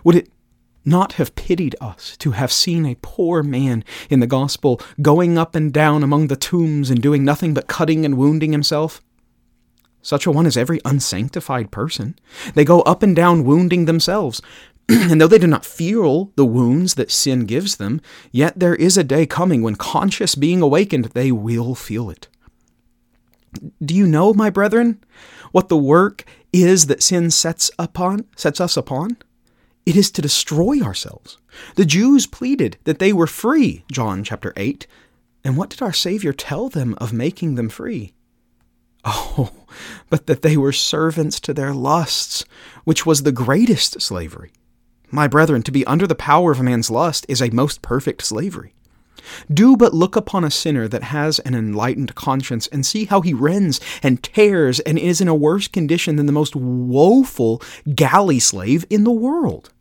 Would 0.04 0.16
it 0.16 0.28
not 0.84 1.14
have 1.14 1.34
pitied 1.34 1.76
us 1.80 2.16
to 2.18 2.32
have 2.32 2.52
seen 2.52 2.86
a 2.86 2.96
poor 3.02 3.42
man 3.42 3.84
in 4.08 4.20
the 4.20 4.26
gospel 4.26 4.80
going 5.02 5.36
up 5.38 5.54
and 5.54 5.72
down 5.72 6.02
among 6.02 6.26
the 6.26 6.36
tombs 6.36 6.90
and 6.90 7.02
doing 7.02 7.24
nothing 7.24 7.54
but 7.54 7.66
cutting 7.68 8.04
and 8.04 8.16
wounding 8.16 8.52
himself? 8.52 9.02
Such 10.02 10.26
a 10.26 10.30
one 10.30 10.46
is 10.46 10.56
every 10.56 10.80
unsanctified 10.84 11.70
person. 11.70 12.18
They 12.54 12.64
go 12.64 12.80
up 12.82 13.02
and 13.02 13.14
down 13.14 13.44
wounding 13.44 13.84
themselves. 13.84 14.40
and 14.88 15.20
though 15.20 15.26
they 15.26 15.38
do 15.38 15.46
not 15.46 15.64
feel 15.64 16.32
the 16.36 16.46
wounds 16.46 16.94
that 16.94 17.10
sin 17.10 17.44
gives 17.44 17.76
them, 17.76 18.00
yet 18.32 18.58
there 18.58 18.74
is 18.74 18.96
a 18.96 19.04
day 19.04 19.26
coming 19.26 19.62
when, 19.62 19.76
conscious 19.76 20.34
being 20.34 20.62
awakened, 20.62 21.06
they 21.06 21.30
will 21.30 21.74
feel 21.74 22.08
it. 22.08 22.28
Do 23.84 23.94
you 23.94 24.06
know, 24.06 24.32
my 24.32 24.48
brethren, 24.48 25.02
what 25.52 25.68
the 25.68 25.76
work 25.76 26.24
is 26.52 26.86
that 26.86 27.02
sin 27.02 27.30
sets 27.30 27.70
upon 27.78 28.26
sets 28.36 28.60
us 28.60 28.76
upon? 28.76 29.16
It 29.86 29.96
is 29.96 30.10
to 30.12 30.22
destroy 30.22 30.80
ourselves. 30.80 31.38
The 31.76 31.84
Jews 31.84 32.26
pleaded 32.26 32.76
that 32.84 32.98
they 32.98 33.12
were 33.12 33.26
free, 33.26 33.84
John 33.90 34.22
chapter 34.24 34.52
8. 34.56 34.86
And 35.42 35.56
what 35.56 35.70
did 35.70 35.82
our 35.82 35.92
Savior 35.92 36.32
tell 36.32 36.68
them 36.68 36.94
of 36.98 37.12
making 37.12 37.54
them 37.54 37.68
free? 37.68 38.12
Oh, 39.04 39.50
but 40.10 40.26
that 40.26 40.42
they 40.42 40.56
were 40.56 40.72
servants 40.72 41.40
to 41.40 41.54
their 41.54 41.72
lusts, 41.72 42.44
which 42.84 43.06
was 43.06 43.22
the 43.22 43.32
greatest 43.32 44.02
slavery. 44.02 44.52
My 45.10 45.26
brethren, 45.26 45.62
to 45.62 45.72
be 45.72 45.86
under 45.86 46.06
the 46.06 46.14
power 46.14 46.52
of 46.52 46.60
a 46.60 46.62
man's 46.62 46.90
lust 46.90 47.24
is 47.28 47.40
a 47.40 47.50
most 47.50 47.82
perfect 47.82 48.22
slavery. 48.22 48.74
Do 49.52 49.76
but 49.76 49.94
look 49.94 50.16
upon 50.16 50.44
a 50.44 50.50
sinner 50.50 50.88
that 50.88 51.04
has 51.04 51.38
an 51.40 51.54
enlightened 51.54 52.14
conscience 52.14 52.66
and 52.68 52.84
see 52.84 53.04
how 53.04 53.20
he 53.20 53.34
rends 53.34 53.80
and 54.02 54.22
tears 54.22 54.80
and 54.80 54.98
is 54.98 55.20
in 55.20 55.28
a 55.28 55.34
worse 55.34 55.68
condition 55.68 56.16
than 56.16 56.26
the 56.26 56.32
most 56.32 56.56
woeful 56.56 57.62
galley 57.94 58.38
slave 58.38 58.84
in 58.90 59.04
the 59.04 59.10
world. 59.10 59.72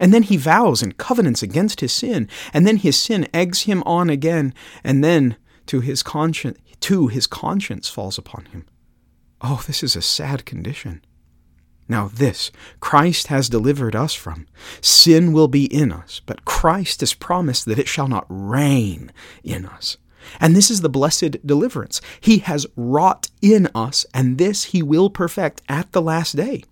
And 0.00 0.14
then 0.14 0.22
he 0.22 0.36
vows 0.36 0.82
and 0.82 0.96
covenants 0.96 1.42
against 1.42 1.80
his 1.80 1.92
sin, 1.92 2.28
and 2.52 2.66
then 2.66 2.76
his 2.76 2.96
sin 2.96 3.26
eggs 3.34 3.62
him 3.62 3.82
on 3.84 4.10
again, 4.10 4.54
and 4.84 5.02
then 5.02 5.36
to 5.66 5.80
his 5.80 6.02
conscience 6.02 6.58
to 6.80 7.08
his 7.08 7.26
conscience 7.26 7.88
falls 7.88 8.18
upon 8.18 8.44
him. 8.46 8.64
Oh, 9.40 9.62
this 9.66 9.82
is 9.82 9.96
a 9.96 10.02
sad 10.02 10.44
condition. 10.44 11.02
Now, 11.88 12.08
this 12.08 12.50
Christ 12.80 13.28
has 13.28 13.48
delivered 13.48 13.96
us 13.96 14.14
from. 14.14 14.46
Sin 14.80 15.32
will 15.32 15.48
be 15.48 15.64
in 15.64 15.90
us, 15.90 16.20
but 16.26 16.44
Christ 16.44 17.00
has 17.00 17.14
promised 17.14 17.64
that 17.64 17.78
it 17.78 17.88
shall 17.88 18.08
not 18.08 18.26
reign 18.28 19.10
in 19.42 19.64
us. 19.64 19.96
And 20.38 20.54
this 20.54 20.70
is 20.70 20.82
the 20.82 20.90
blessed 20.90 21.46
deliverance. 21.46 22.02
He 22.20 22.38
has 22.38 22.66
wrought 22.76 23.30
in 23.40 23.68
us, 23.74 24.04
and 24.12 24.36
this 24.36 24.64
he 24.64 24.82
will 24.82 25.08
perfect 25.08 25.62
at 25.68 25.92
the 25.92 26.02
last 26.02 26.36
day. 26.36 26.64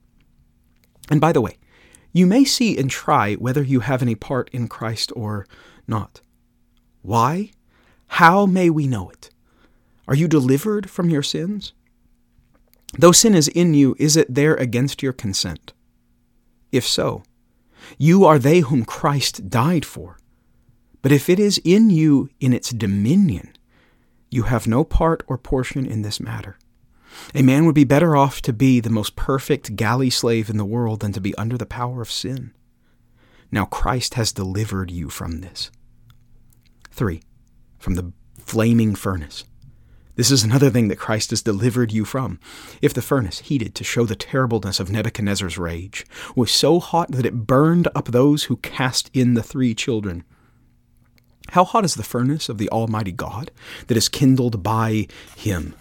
And 1.10 1.20
by 1.20 1.32
the 1.32 1.40
way, 1.40 1.56
you 2.12 2.26
may 2.26 2.44
see 2.44 2.76
and 2.76 2.90
try 2.90 3.34
whether 3.34 3.62
you 3.62 3.80
have 3.80 4.02
any 4.02 4.14
part 4.14 4.50
in 4.52 4.68
Christ 4.68 5.12
or 5.16 5.46
not. 5.86 6.20
Why? 7.02 7.52
How 8.08 8.46
may 8.46 8.68
we 8.68 8.86
know 8.86 9.08
it? 9.08 9.30
Are 10.08 10.14
you 10.14 10.28
delivered 10.28 10.90
from 10.90 11.10
your 11.10 11.22
sins? 11.22 11.72
Though 12.98 13.12
sin 13.12 13.34
is 13.34 13.48
in 13.48 13.74
you, 13.74 13.94
is 13.98 14.16
it 14.16 14.34
there 14.34 14.54
against 14.54 15.02
your 15.02 15.12
consent? 15.12 15.72
If 16.72 16.86
so, 16.86 17.22
you 17.98 18.24
are 18.24 18.38
they 18.38 18.60
whom 18.60 18.84
Christ 18.84 19.48
died 19.48 19.84
for. 19.84 20.18
But 21.02 21.12
if 21.12 21.28
it 21.28 21.38
is 21.38 21.60
in 21.64 21.90
you 21.90 22.30
in 22.40 22.52
its 22.52 22.70
dominion, 22.70 23.56
you 24.30 24.44
have 24.44 24.66
no 24.66 24.82
part 24.82 25.22
or 25.26 25.38
portion 25.38 25.86
in 25.86 26.02
this 26.02 26.20
matter. 26.20 26.58
A 27.34 27.42
man 27.42 27.64
would 27.64 27.74
be 27.74 27.84
better 27.84 28.16
off 28.16 28.42
to 28.42 28.52
be 28.52 28.80
the 28.80 28.90
most 28.90 29.16
perfect 29.16 29.76
galley 29.76 30.10
slave 30.10 30.50
in 30.50 30.56
the 30.56 30.64
world 30.64 31.00
than 31.00 31.12
to 31.12 31.20
be 31.20 31.34
under 31.36 31.56
the 31.56 31.66
power 31.66 32.02
of 32.02 32.10
sin. 32.10 32.52
Now 33.50 33.64
Christ 33.64 34.14
has 34.14 34.32
delivered 34.32 34.90
you 34.90 35.08
from 35.08 35.40
this. 35.40 35.70
3. 36.90 37.22
From 37.78 37.94
the 37.94 38.12
flaming 38.38 38.94
furnace. 38.94 39.44
This 40.16 40.30
is 40.30 40.42
another 40.42 40.70
thing 40.70 40.88
that 40.88 40.98
Christ 40.98 41.30
has 41.30 41.42
delivered 41.42 41.92
you 41.92 42.04
from. 42.04 42.40
If 42.82 42.94
the 42.94 43.02
furnace, 43.02 43.40
heated 43.40 43.74
to 43.74 43.84
show 43.84 44.06
the 44.06 44.16
terribleness 44.16 44.80
of 44.80 44.90
Nebuchadnezzar's 44.90 45.58
rage, 45.58 46.06
was 46.34 46.50
so 46.50 46.80
hot 46.80 47.12
that 47.12 47.26
it 47.26 47.46
burned 47.46 47.88
up 47.94 48.06
those 48.06 48.44
who 48.44 48.56
cast 48.56 49.10
in 49.12 49.34
the 49.34 49.42
three 49.42 49.74
children, 49.74 50.24
how 51.50 51.64
hot 51.64 51.84
is 51.84 51.94
the 51.94 52.02
furnace 52.02 52.48
of 52.48 52.58
the 52.58 52.68
Almighty 52.70 53.12
God 53.12 53.50
that 53.86 53.96
is 53.96 54.08
kindled 54.08 54.62
by 54.62 55.06
Him? 55.36 55.74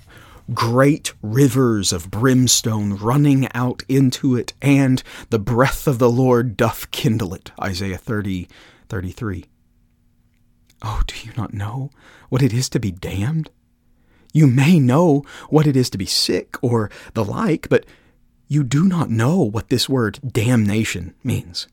great 0.54 1.12
rivers 1.24 1.92
of 1.92 2.12
brimstone 2.12 2.94
running 2.94 3.48
out 3.56 3.82
into 3.90 4.36
it, 4.36 4.54
and 4.62 5.02
the 5.32 5.40
breath 5.40 5.88
of 5.88 5.98
the 5.98 6.10
Lord 6.10 6.56
doth 6.56 6.92
kindle 6.92 7.34
it. 7.34 7.52
Isaiah 7.60 7.98
30, 7.98 8.48
33. 8.88 9.46
Oh, 10.84 11.02
do 11.08 11.16
you 11.24 11.34
not 11.36 11.54
know 11.54 11.90
what 12.30 12.44
it 12.44 12.54
is 12.54 12.70
to 12.70 12.80
be 12.80 12.92
damned? 12.92 13.50
You 14.36 14.48
may 14.48 14.82
know 14.82 15.24
what 15.50 15.66
it 15.66 15.78
is 15.78 15.90
to 15.92 15.98
be 15.98 16.06
sick 16.06 16.58
or 16.62 16.92
the 17.14 17.24
like, 17.24 17.70
but 17.70 17.86
you 18.50 18.66
do 18.66 18.84
not 18.86 19.10
know 19.10 19.42
what 19.42 19.70
this 19.70 19.88
word 19.88 20.20
damnation 20.34 21.16
means 21.24 21.68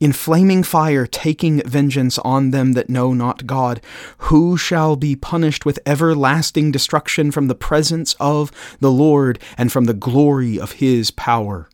in 0.00 0.12
flaming 0.12 0.62
fire 0.64 1.06
taking 1.06 1.60
vengeance 1.62 2.18
on 2.18 2.50
them 2.50 2.72
that 2.72 2.90
know 2.90 3.12
not 3.12 3.46
God, 3.46 3.80
who 4.18 4.56
shall 4.56 4.96
be 4.96 5.16
punished 5.16 5.64
with 5.64 5.78
everlasting 5.86 6.70
destruction 6.70 7.30
from 7.30 7.48
the 7.48 7.54
presence 7.54 8.14
of 8.20 8.50
the 8.80 8.90
Lord 8.90 9.38
and 9.56 9.72
from 9.72 9.84
the 9.84 9.94
glory 9.94 10.58
of 10.58 10.72
his 10.72 11.10
power. 11.10 11.68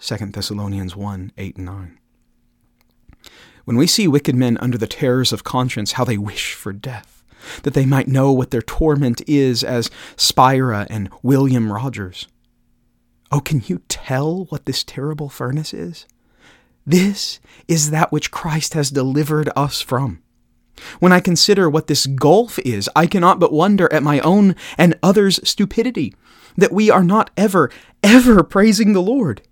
2 0.00 0.16
Thessalonians 0.26 0.96
1 0.96 1.32
8 1.36 1.56
and 1.56 1.66
9. 1.66 1.98
When 3.64 3.76
we 3.76 3.86
see 3.86 4.06
wicked 4.06 4.34
men 4.34 4.58
under 4.58 4.76
the 4.76 4.86
terrors 4.86 5.32
of 5.32 5.44
conscience, 5.44 5.92
how 5.92 6.04
they 6.04 6.18
wish 6.18 6.54
for 6.54 6.72
death, 6.72 7.13
that 7.62 7.74
they 7.74 7.86
might 7.86 8.08
know 8.08 8.32
what 8.32 8.50
their 8.50 8.62
torment 8.62 9.22
is, 9.26 9.62
as 9.64 9.90
Spira 10.16 10.86
and 10.90 11.10
William 11.22 11.72
Rogers. 11.72 12.26
Oh, 13.30 13.40
can 13.40 13.62
you 13.66 13.82
tell 13.88 14.44
what 14.46 14.66
this 14.66 14.84
terrible 14.84 15.28
furnace 15.28 15.74
is? 15.74 16.06
This 16.86 17.40
is 17.66 17.90
that 17.90 18.12
which 18.12 18.30
Christ 18.30 18.74
has 18.74 18.90
delivered 18.90 19.50
us 19.56 19.80
from. 19.80 20.22
When 20.98 21.12
I 21.12 21.20
consider 21.20 21.70
what 21.70 21.86
this 21.86 22.06
gulf 22.06 22.58
is, 22.60 22.90
I 22.94 23.06
cannot 23.06 23.40
but 23.40 23.52
wonder 23.52 23.90
at 23.92 24.02
my 24.02 24.20
own 24.20 24.54
and 24.76 24.98
others' 25.02 25.40
stupidity, 25.48 26.14
that 26.56 26.72
we 26.72 26.90
are 26.90 27.04
not 27.04 27.30
ever, 27.36 27.70
ever 28.02 28.42
praising 28.42 28.92
the 28.92 29.02
Lord. 29.02 29.42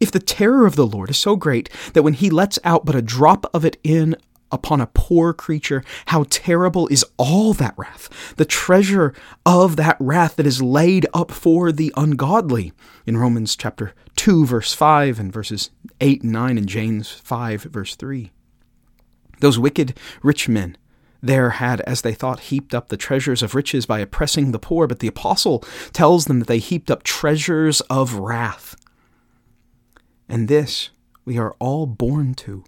If 0.00 0.10
the 0.10 0.18
terror 0.18 0.66
of 0.66 0.76
the 0.76 0.86
Lord 0.86 1.10
is 1.10 1.18
so 1.18 1.36
great 1.36 1.68
that 1.92 2.02
when 2.02 2.14
he 2.14 2.30
lets 2.30 2.58
out 2.64 2.86
but 2.86 2.94
a 2.94 3.02
drop 3.02 3.44
of 3.54 3.64
it 3.64 3.78
in 3.84 4.16
upon 4.52 4.80
a 4.80 4.90
poor 4.92 5.32
creature, 5.32 5.82
how 6.06 6.24
terrible 6.28 6.88
is 6.88 7.04
all 7.16 7.52
that 7.54 7.74
wrath, 7.76 8.34
the 8.36 8.44
treasure 8.44 9.14
of 9.46 9.76
that 9.76 9.96
wrath 10.00 10.36
that 10.36 10.46
is 10.46 10.62
laid 10.62 11.06
up 11.14 11.30
for 11.30 11.72
the 11.72 11.92
ungodly. 11.96 12.72
In 13.06 13.16
Romans 13.16 13.56
chapter 13.56 13.94
2, 14.16 14.46
verse 14.46 14.72
5, 14.72 15.18
and 15.18 15.32
verses 15.32 15.70
8 16.00 16.22
and 16.22 16.32
9, 16.32 16.58
and 16.58 16.68
James 16.68 17.10
5, 17.10 17.62
verse 17.64 17.96
3. 17.96 18.30
Those 19.40 19.58
wicked 19.58 19.96
rich 20.22 20.48
men 20.48 20.76
there 21.22 21.50
had, 21.50 21.80
as 21.82 22.02
they 22.02 22.14
thought, 22.14 22.40
heaped 22.40 22.74
up 22.74 22.88
the 22.88 22.96
treasures 22.96 23.42
of 23.42 23.54
riches 23.54 23.84
by 23.86 23.98
oppressing 23.98 24.52
the 24.52 24.58
poor, 24.58 24.86
but 24.86 25.00
the 25.00 25.08
apostle 25.08 25.60
tells 25.92 26.24
them 26.24 26.38
that 26.38 26.48
they 26.48 26.58
heaped 26.58 26.90
up 26.90 27.02
treasures 27.02 27.80
of 27.82 28.14
wrath. 28.14 28.76
And 30.28 30.48
this 30.48 30.90
we 31.24 31.38
are 31.38 31.54
all 31.58 31.86
born 31.86 32.34
to 32.34 32.64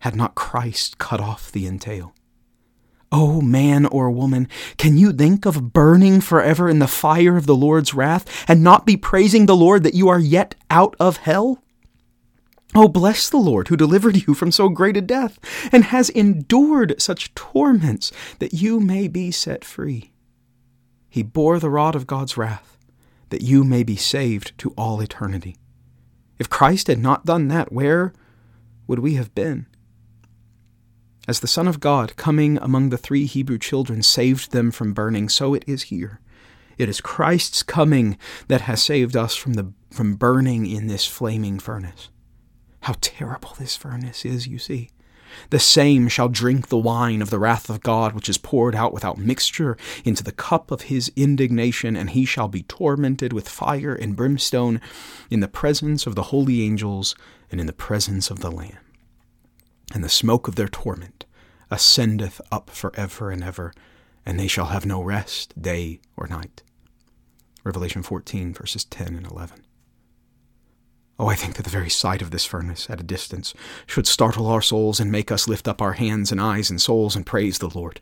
had 0.00 0.16
not 0.16 0.34
Christ 0.34 0.98
cut 0.98 1.20
off 1.20 1.50
the 1.50 1.66
entail. 1.66 2.14
Oh, 3.12 3.40
man 3.40 3.86
or 3.86 4.10
woman, 4.10 4.48
can 4.76 4.96
you 4.96 5.12
think 5.12 5.44
of 5.44 5.72
burning 5.72 6.20
forever 6.20 6.68
in 6.68 6.78
the 6.78 6.86
fire 6.86 7.36
of 7.36 7.46
the 7.46 7.56
Lord's 7.56 7.92
wrath 7.92 8.44
and 8.48 8.62
not 8.62 8.86
be 8.86 8.96
praising 8.96 9.46
the 9.46 9.56
Lord 9.56 9.82
that 9.82 9.94
you 9.94 10.08
are 10.08 10.20
yet 10.20 10.54
out 10.70 10.94
of 11.00 11.18
hell? 11.18 11.62
Oh, 12.72 12.86
bless 12.86 13.28
the 13.28 13.36
Lord 13.36 13.66
who 13.66 13.76
delivered 13.76 14.28
you 14.28 14.34
from 14.34 14.52
so 14.52 14.68
great 14.68 14.96
a 14.96 15.00
death 15.00 15.40
and 15.72 15.84
has 15.84 16.08
endured 16.10 17.02
such 17.02 17.34
torments 17.34 18.12
that 18.38 18.54
you 18.54 18.78
may 18.78 19.08
be 19.08 19.32
set 19.32 19.64
free. 19.64 20.12
He 21.08 21.24
bore 21.24 21.58
the 21.58 21.70
rod 21.70 21.96
of 21.96 22.06
God's 22.06 22.36
wrath 22.36 22.78
that 23.30 23.42
you 23.42 23.64
may 23.64 23.82
be 23.82 23.96
saved 23.96 24.56
to 24.58 24.70
all 24.76 25.00
eternity. 25.00 25.56
If 26.38 26.48
Christ 26.48 26.86
had 26.86 27.00
not 27.00 27.26
done 27.26 27.48
that, 27.48 27.72
where 27.72 28.12
would 28.86 29.00
we 29.00 29.14
have 29.14 29.34
been? 29.34 29.66
As 31.28 31.40
the 31.40 31.46
Son 31.46 31.68
of 31.68 31.80
God, 31.80 32.16
coming 32.16 32.58
among 32.58 32.88
the 32.88 32.98
three 32.98 33.26
Hebrew 33.26 33.58
children, 33.58 34.02
saved 34.02 34.52
them 34.52 34.70
from 34.70 34.94
burning, 34.94 35.28
so 35.28 35.54
it 35.54 35.64
is 35.66 35.84
here. 35.84 36.20
It 36.78 36.88
is 36.88 37.02
Christ's 37.02 37.62
coming 37.62 38.16
that 38.48 38.62
has 38.62 38.82
saved 38.82 39.16
us 39.16 39.36
from, 39.36 39.52
the, 39.52 39.72
from 39.90 40.14
burning 40.14 40.66
in 40.66 40.86
this 40.86 41.06
flaming 41.06 41.58
furnace. 41.58 42.08
How 42.80 42.94
terrible 43.02 43.54
this 43.58 43.76
furnace 43.76 44.24
is, 44.24 44.46
you 44.46 44.58
see. 44.58 44.88
The 45.50 45.58
same 45.58 46.08
shall 46.08 46.28
drink 46.28 46.68
the 46.68 46.78
wine 46.78 47.20
of 47.20 47.30
the 47.30 47.38
wrath 47.38 47.68
of 47.68 47.82
God, 47.82 48.14
which 48.14 48.28
is 48.28 48.38
poured 48.38 48.74
out 48.74 48.94
without 48.94 49.18
mixture 49.18 49.76
into 50.04 50.24
the 50.24 50.32
cup 50.32 50.70
of 50.70 50.82
his 50.82 51.12
indignation, 51.14 51.96
and 51.96 52.10
he 52.10 52.24
shall 52.24 52.48
be 52.48 52.62
tormented 52.62 53.32
with 53.32 53.48
fire 53.48 53.94
and 53.94 54.16
brimstone 54.16 54.80
in 55.30 55.40
the 55.40 55.48
presence 55.48 56.06
of 56.06 56.14
the 56.14 56.24
holy 56.24 56.62
angels 56.62 57.14
and 57.50 57.60
in 57.60 57.66
the 57.66 57.72
presence 57.72 58.30
of 58.30 58.40
the 58.40 58.50
Lamb 58.50 58.78
and 59.90 60.04
the 60.04 60.08
smoke 60.08 60.48
of 60.48 60.54
their 60.54 60.68
torment 60.68 61.26
ascendeth 61.70 62.40
up 62.50 62.70
for 62.70 62.92
ever 62.96 63.30
and 63.30 63.44
ever, 63.44 63.72
and 64.26 64.38
they 64.38 64.46
shall 64.46 64.66
have 64.66 64.86
no 64.86 65.02
rest 65.02 65.60
day 65.60 66.00
or 66.16 66.26
night. 66.26 66.62
Revelation 67.64 68.02
14, 68.02 68.54
verses 68.54 68.84
10 68.84 69.14
and 69.14 69.26
11. 69.26 69.64
Oh, 71.18 71.26
I 71.26 71.34
think 71.34 71.56
that 71.56 71.64
the 71.64 71.70
very 71.70 71.90
sight 71.90 72.22
of 72.22 72.30
this 72.30 72.46
furnace 72.46 72.88
at 72.88 73.00
a 73.00 73.04
distance 73.04 73.52
should 73.86 74.06
startle 74.06 74.46
our 74.46 74.62
souls 74.62 74.98
and 74.98 75.12
make 75.12 75.30
us 75.30 75.46
lift 75.46 75.68
up 75.68 75.82
our 75.82 75.92
hands 75.92 76.32
and 76.32 76.40
eyes 76.40 76.70
and 76.70 76.80
souls 76.80 77.14
and 77.14 77.26
praise 77.26 77.58
the 77.58 77.68
Lord. 77.68 78.00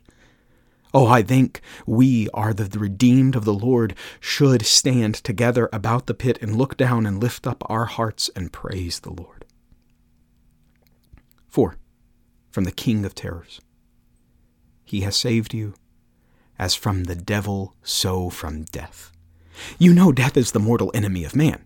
Oh, 0.93 1.05
I 1.07 1.21
think 1.21 1.61
we 1.85 2.29
are 2.33 2.53
the 2.53 2.79
redeemed 2.79 3.35
of 3.35 3.43
the 3.45 3.53
Lord, 3.53 3.93
should 4.19 4.65
stand 4.65 5.15
together 5.15 5.69
about 5.73 6.07
the 6.07 6.13
pit 6.13 6.39
and 6.41 6.55
look 6.55 6.77
down 6.77 7.05
and 7.05 7.21
lift 7.21 7.45
up 7.45 7.61
our 7.69 7.85
hearts 7.85 8.29
and 8.35 8.53
praise 8.53 9.01
the 9.01 9.11
Lord. 9.11 9.38
4. 11.49 11.75
From 12.51 12.63
the 12.63 12.71
King 12.71 13.05
of 13.05 13.15
Terrors. 13.15 13.59
He 14.83 15.01
has 15.01 15.15
saved 15.15 15.53
you, 15.53 15.73
as 16.57 16.75
from 16.75 17.03
the 17.03 17.15
devil, 17.15 17.75
so 17.83 18.29
from 18.29 18.63
death. 18.63 19.11
You 19.77 19.93
know 19.93 20.11
death 20.11 20.37
is 20.37 20.51
the 20.51 20.59
mortal 20.59 20.91
enemy 20.93 21.23
of 21.23 21.35
man. 21.35 21.63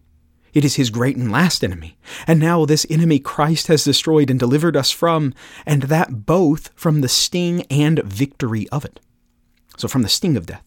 It 0.53 0.63
is 0.63 0.75
his 0.75 0.89
great 0.89 1.17
and 1.17 1.31
last 1.31 1.63
enemy. 1.63 1.97
And 2.27 2.39
now 2.39 2.65
this 2.65 2.85
enemy 2.89 3.19
Christ 3.19 3.67
has 3.67 3.83
destroyed 3.83 4.29
and 4.29 4.39
delivered 4.39 4.77
us 4.77 4.91
from, 4.91 5.33
and 5.65 5.83
that 5.83 6.25
both 6.25 6.69
from 6.75 7.01
the 7.01 7.09
sting 7.09 7.63
and 7.63 7.99
victory 8.03 8.69
of 8.69 8.85
it. 8.85 8.99
So, 9.77 9.87
from 9.87 10.03
the 10.03 10.09
sting 10.09 10.37
of 10.37 10.45
death. 10.45 10.63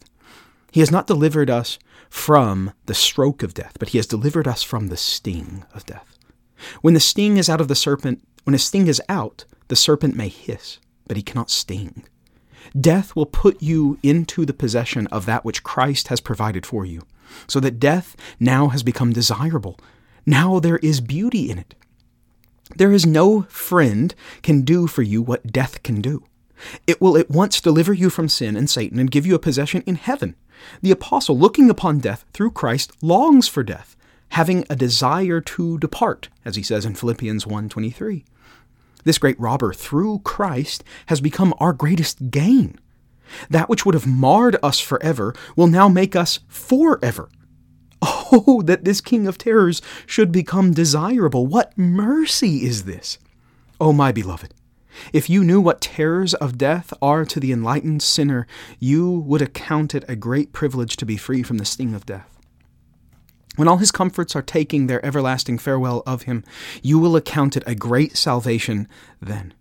He 0.73 0.81
has 0.81 0.91
not 0.91 1.07
delivered 1.07 1.49
us 1.49 1.79
from 2.11 2.73
the 2.87 2.95
stroke 2.95 3.43
of 3.43 3.55
death, 3.55 3.77
but 3.79 3.91
he 3.91 3.99
has 3.99 4.07
delivered 4.07 4.49
us 4.49 4.63
from 4.63 4.89
the 4.89 4.97
sting 4.97 5.65
of 5.73 5.87
death. 5.87 6.16
When 6.81 6.95
the 6.95 7.01
sting 7.01 7.37
is 7.37 7.49
out 7.49 7.61
of 7.61 7.69
the 7.69 7.75
serpent, 7.75 8.23
when 8.45 8.55
a 8.55 8.59
sting 8.59 8.87
is 8.87 9.03
out, 9.09 9.45
the 9.69 9.77
serpent 9.77 10.17
may 10.17 10.29
hiss, 10.29 10.79
but 11.07 11.17
he 11.17 11.23
cannot 11.23 11.51
sting. 11.51 12.05
Death 12.79 13.15
will 13.15 13.27
put 13.27 13.63
you 13.63 13.99
into 14.03 14.45
the 14.45 14.53
possession 14.53 15.07
of 15.09 15.27
that 15.27 15.45
which 15.45 15.63
Christ 15.63 16.09
has 16.09 16.21
provided 16.21 16.67
for 16.67 16.85
you, 16.85 17.03
so 17.47 17.61
that 17.61 17.81
death 17.81 18.17
now 18.41 18.69
has 18.69 18.83
become 18.83 19.13
desirable. 19.13 19.79
Now 20.25 20.59
there 20.59 20.79
is 20.79 21.01
beauty 21.01 21.51
in 21.51 21.59
it. 21.59 21.75
There 22.75 22.93
is 22.93 23.07
no 23.07 23.43
friend 23.43 24.15
can 24.43 24.63
do 24.63 24.87
for 24.87 25.03
you 25.03 25.23
what 25.23 25.53
death 25.53 25.83
can 25.83 26.01
do. 26.01 26.25
It 26.87 27.01
will 27.01 27.17
at 27.17 27.31
once 27.31 27.61
deliver 27.61 27.93
you 27.93 28.11
from 28.11 28.29
sin 28.29 28.57
and 28.57 28.69
Satan 28.69 28.99
and 28.99 29.11
give 29.11 29.27
you 29.27 29.35
a 29.35 29.41
possession 29.41 29.83
in 29.87 29.95
heaven. 29.95 30.35
The 30.81 30.91
apostle, 30.91 31.39
looking 31.39 31.71
upon 31.71 31.99
death 31.99 32.25
through 32.33 32.53
Christ, 32.53 32.93
longs 33.03 33.47
for 33.47 33.63
death, 33.63 33.95
having 34.31 34.65
a 34.69 34.77
desire 34.77 35.41
to 35.41 35.79
depart, 35.79 36.29
as 36.45 36.57
he 36.57 36.63
says 36.63 36.85
in 36.85 36.95
Philippians 36.95 37.47
1:23. 37.47 38.25
This 39.05 39.19
great 39.19 39.39
robber, 39.39 39.73
through 39.73 40.21
Christ, 40.21 40.83
has 41.07 41.21
become 41.21 41.55
our 41.59 41.73
greatest 41.73 42.31
gain. 42.31 42.79
That 43.49 43.69
which 43.69 43.85
would 43.85 43.95
have 43.95 44.07
marred 44.07 44.57
us 44.63 44.81
forever 44.81 45.35
will 45.55 45.69
now 45.69 45.89
make 45.89 46.17
us 46.17 46.41
forever. 46.49 47.29
Oh, 48.33 48.61
that 48.63 48.85
this 48.85 49.01
King 49.01 49.29
of 49.29 49.39
Terrors 49.39 49.81
should 50.05 50.33
become 50.33 50.73
desirable. 50.73 51.47
What 51.47 51.79
mercy 51.79 52.65
is 52.65 52.83
this? 52.83 53.19
Oh, 53.81 53.93
my 53.93 54.11
beloved, 54.11 54.53
if 55.13 55.31
you 55.31 55.45
knew 55.45 55.61
what 55.61 55.81
terrors 55.81 56.35
of 56.35 56.59
death 56.59 56.93
are 57.01 57.25
to 57.25 57.39
the 57.39 57.53
enlightened 57.53 58.03
sinner, 58.03 58.47
you 58.79 59.11
would 59.11 59.43
account 59.43 59.95
it 59.95 60.05
a 60.09 60.17
great 60.17 60.53
privilege 60.53 60.97
to 60.97 61.07
be 61.07 61.17
free 61.17 61.43
from 61.43 61.59
the 61.59 61.65
sting 61.65 61.95
of 61.95 62.07
death. 62.07 62.36
When 63.55 63.69
all 63.69 63.79
his 63.79 63.93
comforts 63.93 64.35
are 64.37 64.43
taking 64.43 64.87
their 64.87 65.05
everlasting 65.05 65.59
farewell 65.59 66.03
of 66.07 66.23
him, 66.23 66.45
you 66.83 66.99
will 66.99 67.17
account 67.17 67.57
it 67.57 67.63
a 67.67 67.75
great 67.75 68.17
salvation 68.17 68.89
then. 69.21 69.55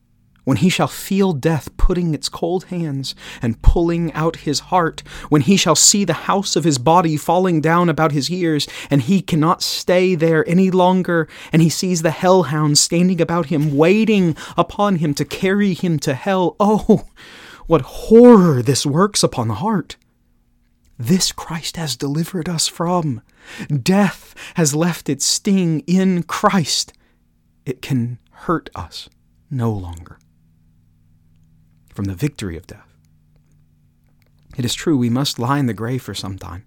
When 0.43 0.57
he 0.57 0.69
shall 0.69 0.87
feel 0.87 1.33
death 1.33 1.75
putting 1.75 2.13
its 2.13 2.29
cold 2.29 2.65
hands 2.65 3.15
and 3.41 3.61
pulling 3.63 4.13
out 4.13 4.37
his 4.37 4.59
heart, 4.71 5.01
when 5.29 5.41
he 5.41 5.57
shall 5.57 5.75
see 5.75 6.05
the 6.05 6.13
house 6.13 6.55
of 6.55 6.63
his 6.63 6.77
body 6.77 7.17
falling 7.17 7.61
down 7.61 7.89
about 7.89 8.11
his 8.11 8.29
ears, 8.29 8.67
and 8.91 9.01
he 9.01 9.21
cannot 9.21 9.63
stay 9.63 10.13
there 10.13 10.47
any 10.47 10.69
longer, 10.69 11.27
and 11.51 11.63
he 11.63 11.69
sees 11.69 12.03
the 12.03 12.11
hellhounds 12.11 12.79
standing 12.79 13.19
about 13.19 13.47
him, 13.47 13.75
waiting 13.75 14.37
upon 14.55 14.97
him 14.97 15.15
to 15.15 15.25
carry 15.25 15.73
him 15.73 15.97
to 15.99 16.13
hell, 16.13 16.55
oh, 16.59 17.05
what 17.65 17.81
horror 17.81 18.61
this 18.61 18.85
works 18.85 19.23
upon 19.23 19.47
the 19.47 19.55
heart! 19.55 19.95
This 20.97 21.31
Christ 21.31 21.77
has 21.77 21.95
delivered 21.95 22.47
us 22.47 22.67
from. 22.67 23.21
Death 23.67 24.33
has 24.55 24.73
left 24.73 25.09
its 25.09 25.25
sting 25.25 25.81
in 25.81 26.23
Christ. 26.23 26.93
It 27.65 27.81
can 27.81 28.19
hurt 28.31 28.69
us 28.75 29.09
no 29.49 29.71
longer. 29.71 30.19
From 31.93 32.05
the 32.05 32.15
victory 32.15 32.57
of 32.57 32.67
death. 32.67 32.95
It 34.57 34.63
is 34.65 34.73
true 34.73 34.97
we 34.97 35.09
must 35.09 35.39
lie 35.39 35.59
in 35.59 35.65
the 35.65 35.73
grave 35.73 36.01
for 36.01 36.13
some 36.13 36.37
time, 36.37 36.65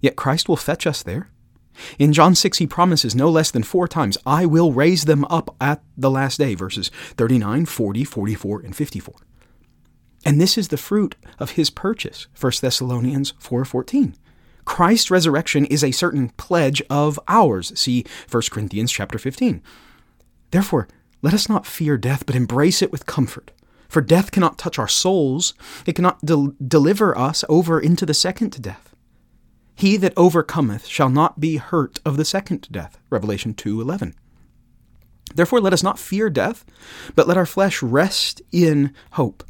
yet 0.00 0.16
Christ 0.16 0.48
will 0.48 0.56
fetch 0.56 0.86
us 0.86 1.02
there. 1.02 1.28
In 1.98 2.12
John 2.12 2.34
6, 2.34 2.58
he 2.58 2.66
promises 2.66 3.14
no 3.14 3.28
less 3.28 3.50
than 3.50 3.62
four 3.62 3.86
times, 3.86 4.16
I 4.24 4.46
will 4.46 4.72
raise 4.72 5.04
them 5.04 5.24
up 5.26 5.54
at 5.60 5.82
the 5.96 6.10
last 6.10 6.38
day, 6.38 6.54
verses 6.54 6.90
39, 7.16 7.66
40, 7.66 8.04
44, 8.04 8.60
and 8.60 8.74
54. 8.74 9.14
And 10.26 10.40
this 10.40 10.58
is 10.58 10.68
the 10.68 10.76
fruit 10.76 11.14
of 11.38 11.52
his 11.52 11.70
purchase, 11.70 12.26
1 12.36 12.60
Thessalonians 12.60 13.32
4:14. 13.38 14.16
Christ's 14.64 15.08
resurrection 15.08 15.64
is 15.66 15.84
a 15.84 15.92
certain 15.92 16.30
pledge 16.30 16.82
of 16.90 17.20
ours. 17.28 17.72
See 17.76 18.04
1 18.28 18.50
Corinthians 18.50 18.90
chapter 18.90 19.18
15. 19.18 19.62
Therefore, 20.50 20.88
let 21.22 21.32
us 21.32 21.48
not 21.48 21.64
fear 21.64 21.96
death, 21.96 22.26
but 22.26 22.34
embrace 22.34 22.82
it 22.82 22.90
with 22.90 23.06
comfort. 23.06 23.52
For 23.88 24.02
death 24.02 24.32
cannot 24.32 24.58
touch 24.58 24.80
our 24.80 24.88
souls, 24.88 25.54
it 25.86 25.94
cannot 25.94 26.24
del- 26.24 26.54
deliver 26.66 27.16
us 27.16 27.44
over 27.48 27.78
into 27.78 28.04
the 28.04 28.12
second 28.12 28.60
death. 28.60 28.96
He 29.76 29.96
that 29.96 30.12
overcometh 30.16 30.86
shall 30.86 31.08
not 31.08 31.38
be 31.38 31.58
hurt 31.58 32.00
of 32.04 32.16
the 32.16 32.24
second 32.24 32.66
death. 32.72 32.98
Revelation 33.10 33.54
2:11. 33.54 34.12
Therefore 35.36 35.60
let 35.60 35.72
us 35.72 35.84
not 35.84 36.00
fear 36.00 36.28
death, 36.28 36.64
but 37.14 37.28
let 37.28 37.36
our 37.36 37.46
flesh 37.46 37.80
rest 37.80 38.42
in 38.50 38.92
hope. 39.12 39.44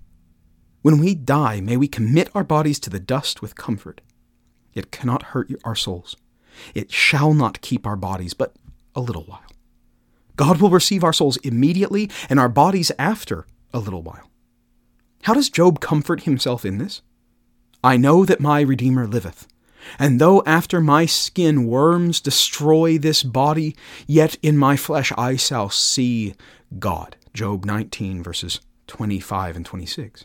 When 0.87 1.01
we 1.01 1.17
die, 1.17 1.61
may 1.61 1.77
we 1.77 1.89
commit 1.89 2.31
our 2.33 2.45
bodies 2.45 2.79
to 2.79 2.91
the 2.91 3.01
dust 3.01 3.43
with 3.43 3.57
comfort. 3.57 4.03
It 4.73 4.93
cannot 4.93 5.35
hurt 5.35 5.51
our 5.65 5.75
souls. 5.75 6.15
It 6.77 6.93
shall 6.93 7.35
not 7.35 7.61
keep 7.61 7.89
our 7.89 7.97
bodies 7.97 8.35
but 8.35 8.55
a 8.95 9.01
little 9.01 9.25
while. 9.25 9.51
God 10.37 10.61
will 10.61 10.71
receive 10.71 11.03
our 11.03 11.13
souls 11.13 11.39
immediately 11.39 12.09
and 12.31 12.39
our 12.39 12.49
bodies 12.49 12.93
after 13.01 13.49
a 13.75 13.81
little 13.81 14.01
while. 14.03 14.31
How 15.23 15.35
does 15.35 15.51
Job 15.51 15.81
comfort 15.81 16.23
himself 16.23 16.65
in 16.65 16.79
this? 16.79 17.03
I 17.83 17.97
know 17.97 18.25
that 18.25 18.39
my 18.39 18.61
Redeemer 18.61 19.09
liveth. 19.09 19.49
And 19.99 20.21
though 20.21 20.45
after 20.47 20.81
my 20.81 21.05
skin 21.05 21.67
worms 21.67 22.21
destroy 22.21 22.97
this 22.97 23.25
body, 23.25 23.75
yet 24.07 24.37
in 24.41 24.57
my 24.57 24.77
flesh 24.77 25.13
I 25.19 25.35
shall 25.35 25.69
see 25.69 26.37
God. 26.79 27.17
Job 27.35 27.65
19, 27.65 28.23
verses 28.23 28.61
25 28.87 29.57
and 29.57 29.67
26. 29.67 30.25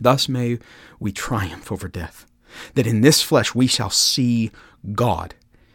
Thus 0.00 0.28
may 0.28 0.58
we 1.00 1.12
triumph 1.12 1.72
over 1.72 1.88
death, 1.88 2.26
that 2.74 2.86
in 2.86 3.00
this 3.00 3.22
flesh 3.22 3.54
we 3.54 3.66
shall 3.66 3.90
see 3.90 4.50
God. 4.92 5.34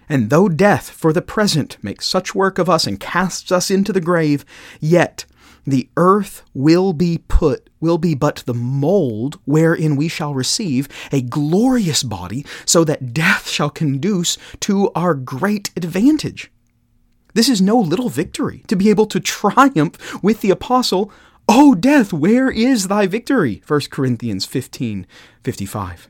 And 0.09 0.29
though 0.29 0.49
death 0.49 0.89
for 0.89 1.13
the 1.13 1.21
present 1.21 1.77
makes 1.81 2.05
such 2.05 2.35
work 2.35 2.59
of 2.59 2.69
us 2.69 2.85
and 2.85 2.99
casts 2.99 3.51
us 3.51 3.71
into 3.71 3.93
the 3.93 4.01
grave, 4.01 4.45
yet 4.79 5.25
the 5.65 5.89
earth 5.95 6.43
will 6.53 6.91
be 6.91 7.19
put, 7.27 7.69
will 7.79 7.97
be 7.97 8.15
but 8.15 8.43
the 8.45 8.53
mold 8.53 9.39
wherein 9.45 9.95
we 9.95 10.07
shall 10.09 10.33
receive 10.33 10.89
a 11.11 11.21
glorious 11.21 12.03
body, 12.03 12.45
so 12.65 12.83
that 12.83 13.13
death 13.13 13.47
shall 13.47 13.69
conduce 13.69 14.37
to 14.59 14.91
our 14.93 15.13
great 15.13 15.71
advantage. 15.77 16.51
This 17.33 17.49
is 17.49 17.61
no 17.61 17.79
little 17.79 18.09
victory 18.09 18.63
to 18.67 18.75
be 18.75 18.89
able 18.89 19.05
to 19.07 19.19
triumph 19.19 20.21
with 20.21 20.41
the 20.41 20.51
apostle. 20.51 21.11
O 21.47 21.75
death, 21.75 22.13
where 22.13 22.49
is 22.49 22.87
thy 22.87 23.05
victory? 23.07 23.61
1 23.67 23.81
Corinthians 23.91 24.45
15 24.45 25.05
55. 25.43 26.09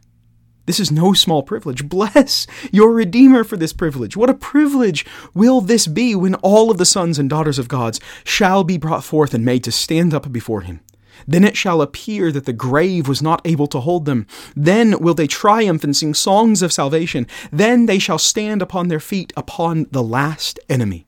This 0.66 0.80
is 0.80 0.92
no 0.92 1.13
small 1.13 1.44
privilege. 1.44 1.90
Bless 1.90 2.48
your 2.72 2.94
Redeemer 2.94 3.44
for 3.44 3.58
this 3.58 3.74
privilege. 3.74 4.16
What 4.16 4.30
a 4.30 4.34
privilege 4.34 5.06
will 5.34 5.60
this 5.60 5.88
be 5.88 6.16
when 6.16 6.36
all 6.36 6.72
of 6.72 6.78
the 6.78 6.86
sons 6.86 7.20
and 7.20 7.30
daughters 7.30 7.60
of 7.60 7.68
God 7.68 8.00
shall 8.24 8.63
be 8.63 8.78
brought 8.78 9.04
forth 9.04 9.34
and 9.34 9.44
made 9.44 9.63
to 9.66 9.72
stand 9.72 10.13
up 10.13 10.32
before 10.32 10.62
him. 10.62 10.80
Then 11.28 11.43
it 11.43 11.58
shall 11.58 11.82
appear 11.82 12.32
that 12.32 12.46
the 12.46 12.54
grave 12.54 13.08
was 13.08 13.22
not 13.22 13.41
able 13.46 13.67
to 13.67 13.82
hold 13.82 14.06
them. 14.06 14.26
Then 14.56 15.00
will 15.00 15.13
they 15.13 15.28
triumph 15.28 15.84
and 15.84 15.96
sing 15.96 16.13
songs 16.13 16.62
of 16.62 16.74
salvation. 16.74 17.28
Then 17.52 17.86
they 17.86 18.00
shall 18.00 18.17
stand 18.17 18.62
upon 18.62 18.88
their 18.88 19.00
feet 19.00 19.34
upon 19.36 19.88
the 19.91 20.04
last 20.04 20.60
enemy 20.69 21.08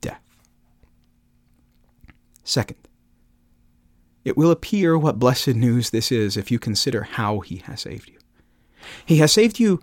death. 0.00 0.22
Second, 2.42 2.76
it 4.24 4.36
will 4.36 4.50
appear 4.50 4.96
what 4.96 5.18
blessed 5.18 5.48
news 5.48 5.90
this 5.90 6.10
is 6.10 6.36
if 6.36 6.50
you 6.50 6.58
consider 6.58 7.02
how 7.02 7.40
he 7.40 7.56
has 7.56 7.82
saved 7.82 8.08
you. 8.08 8.18
He 9.04 9.18
has 9.18 9.32
saved 9.32 9.58
you 9.58 9.80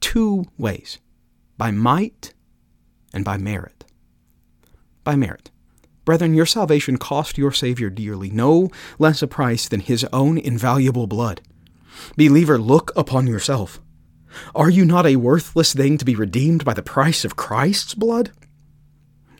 two 0.00 0.46
ways 0.58 0.98
by 1.56 1.70
might 1.70 2.34
and 3.12 3.24
by 3.24 3.36
merit. 3.36 3.84
By 5.02 5.16
merit. 5.16 5.50
Brethren, 6.04 6.34
your 6.34 6.46
salvation 6.46 6.98
cost 6.98 7.38
your 7.38 7.52
Savior 7.52 7.88
dearly, 7.88 8.30
no 8.30 8.70
less 8.98 9.22
a 9.22 9.26
price 9.26 9.68
than 9.68 9.80
his 9.80 10.04
own 10.12 10.36
invaluable 10.36 11.06
blood. 11.06 11.40
Believer, 12.16 12.58
look 12.58 12.92
upon 12.96 13.26
yourself. 13.26 13.80
Are 14.54 14.68
you 14.68 14.84
not 14.84 15.06
a 15.06 15.16
worthless 15.16 15.72
thing 15.72 15.96
to 15.98 16.04
be 16.04 16.14
redeemed 16.14 16.64
by 16.64 16.74
the 16.74 16.82
price 16.82 17.24
of 17.24 17.36
Christ's 17.36 17.94
blood? 17.94 18.32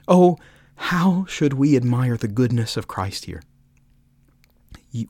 Oh, 0.07 0.38
how 0.76 1.26
should 1.28 1.54
we 1.54 1.76
admire 1.76 2.16
the 2.16 2.28
goodness 2.28 2.76
of 2.76 2.88
Christ 2.88 3.24
here? 3.26 3.42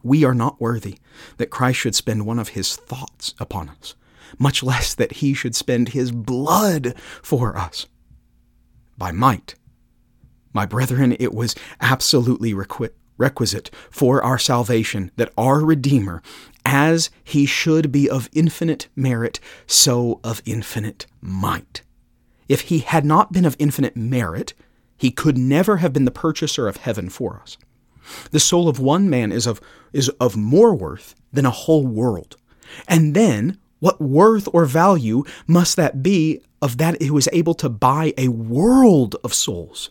We 0.03 0.25
are 0.25 0.35
not 0.35 0.61
worthy 0.61 0.99
that 1.37 1.51
Christ 1.51 1.81
should 1.81 1.95
spend 1.95 2.27
one 2.27 2.39
of 2.39 2.51
his 2.51 2.77
thoughts 2.77 3.35
upon 3.39 3.69
us, 3.69 3.95
much 4.39 4.63
less 4.63 4.95
that 4.95 5.13
he 5.13 5.35
should 5.35 5.55
spend 5.55 5.91
his 5.91 6.11
blood 6.13 6.95
for 7.23 7.57
us. 7.57 7.87
By 8.97 9.13
might, 9.13 9.55
my 10.53 10.67
brethren, 10.67 11.17
it 11.19 11.35
was 11.35 11.55
absolutely 11.81 12.55
requisite 12.55 13.71
for 13.91 14.23
our 14.23 14.39
salvation 14.39 15.11
that 15.17 15.33
our 15.37 15.65
Redeemer, 15.65 16.23
as 16.65 17.11
he 17.25 17.45
should 17.45 17.91
be 17.91 18.09
of 18.09 18.31
infinite 18.33 18.89
merit, 18.95 19.41
so 19.67 20.21
of 20.23 20.43
infinite 20.47 21.07
might. 21.21 21.83
If 22.49 22.63
he 22.63 22.79
had 22.79 23.05
not 23.05 23.33
been 23.33 23.45
of 23.45 23.57
infinite 23.59 23.97
merit, 23.97 24.55
he 24.97 25.11
could 25.11 25.37
never 25.37 25.79
have 25.79 25.93
been 25.93 26.05
the 26.05 26.11
purchaser 26.11 26.69
of 26.69 26.77
heaven 26.79 27.11
for 27.11 27.41
us. 27.43 27.59
The 28.31 28.41
soul 28.41 28.69
of 28.69 28.79
one 28.79 29.09
man 29.09 29.33
is 29.33 29.47
of, 29.47 29.61
is 29.93 30.09
of 30.21 30.37
more 30.37 30.75
worth 30.75 31.15
than 31.33 31.47
a 31.47 31.51
whole 31.51 31.87
world. 31.87 32.37
And 32.89 33.15
then, 33.15 33.59
what 33.81 34.01
worth 34.01 34.49
or 34.53 34.65
value 34.65 35.25
must 35.47 35.77
that 35.77 36.03
be 36.03 36.41
of 36.63 36.79
that 36.79 37.03
who 37.03 37.17
is 37.19 37.29
able 37.33 37.55
to 37.55 37.69
buy 37.69 38.15
a 38.17 38.29
world 38.29 39.17
of 39.23 39.35
souls? 39.35 39.91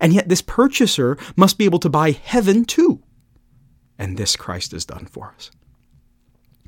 And 0.00 0.12
yet, 0.12 0.28
this 0.28 0.42
purchaser 0.42 1.18
must 1.36 1.58
be 1.58 1.64
able 1.64 1.80
to 1.80 1.88
buy 1.88 2.12
heaven 2.12 2.64
too. 2.64 3.02
And 3.98 4.16
this 4.16 4.36
Christ 4.36 4.72
has 4.72 4.84
done 4.84 5.06
for 5.06 5.34
us. 5.36 5.50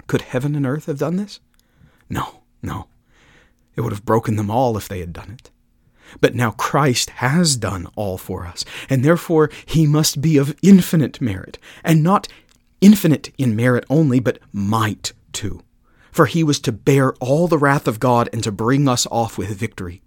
Could 0.06 0.22
heaven 0.22 0.54
and 0.54 0.66
earth 0.66 0.86
have 0.86 0.98
done 0.98 1.16
this? 1.16 1.40
No, 2.08 2.42
no. 2.62 2.88
It 3.76 3.82
would 3.82 3.92
have 3.92 4.04
broken 4.04 4.36
them 4.36 4.50
all 4.50 4.76
if 4.76 4.88
they 4.88 5.00
had 5.00 5.12
done 5.12 5.30
it. 5.30 5.50
But 6.20 6.34
now 6.34 6.52
Christ 6.52 7.10
has 7.10 7.56
done 7.56 7.86
all 7.96 8.18
for 8.18 8.46
us, 8.46 8.64
and 8.88 9.04
therefore 9.04 9.50
he 9.66 9.86
must 9.86 10.20
be 10.20 10.36
of 10.36 10.56
infinite 10.62 11.20
merit, 11.20 11.58
and 11.84 12.02
not 12.02 12.28
infinite 12.80 13.32
in 13.38 13.56
merit 13.56 13.84
only, 13.90 14.20
but 14.20 14.38
might 14.52 15.12
too. 15.32 15.62
For 16.10 16.26
he 16.26 16.42
was 16.42 16.60
to 16.60 16.72
bear 16.72 17.14
all 17.14 17.48
the 17.48 17.58
wrath 17.58 17.86
of 17.86 18.00
God 18.00 18.28
and 18.32 18.42
to 18.44 18.52
bring 18.52 18.88
us 18.88 19.06
off 19.10 19.38
with 19.38 19.56
victory. 19.56 20.02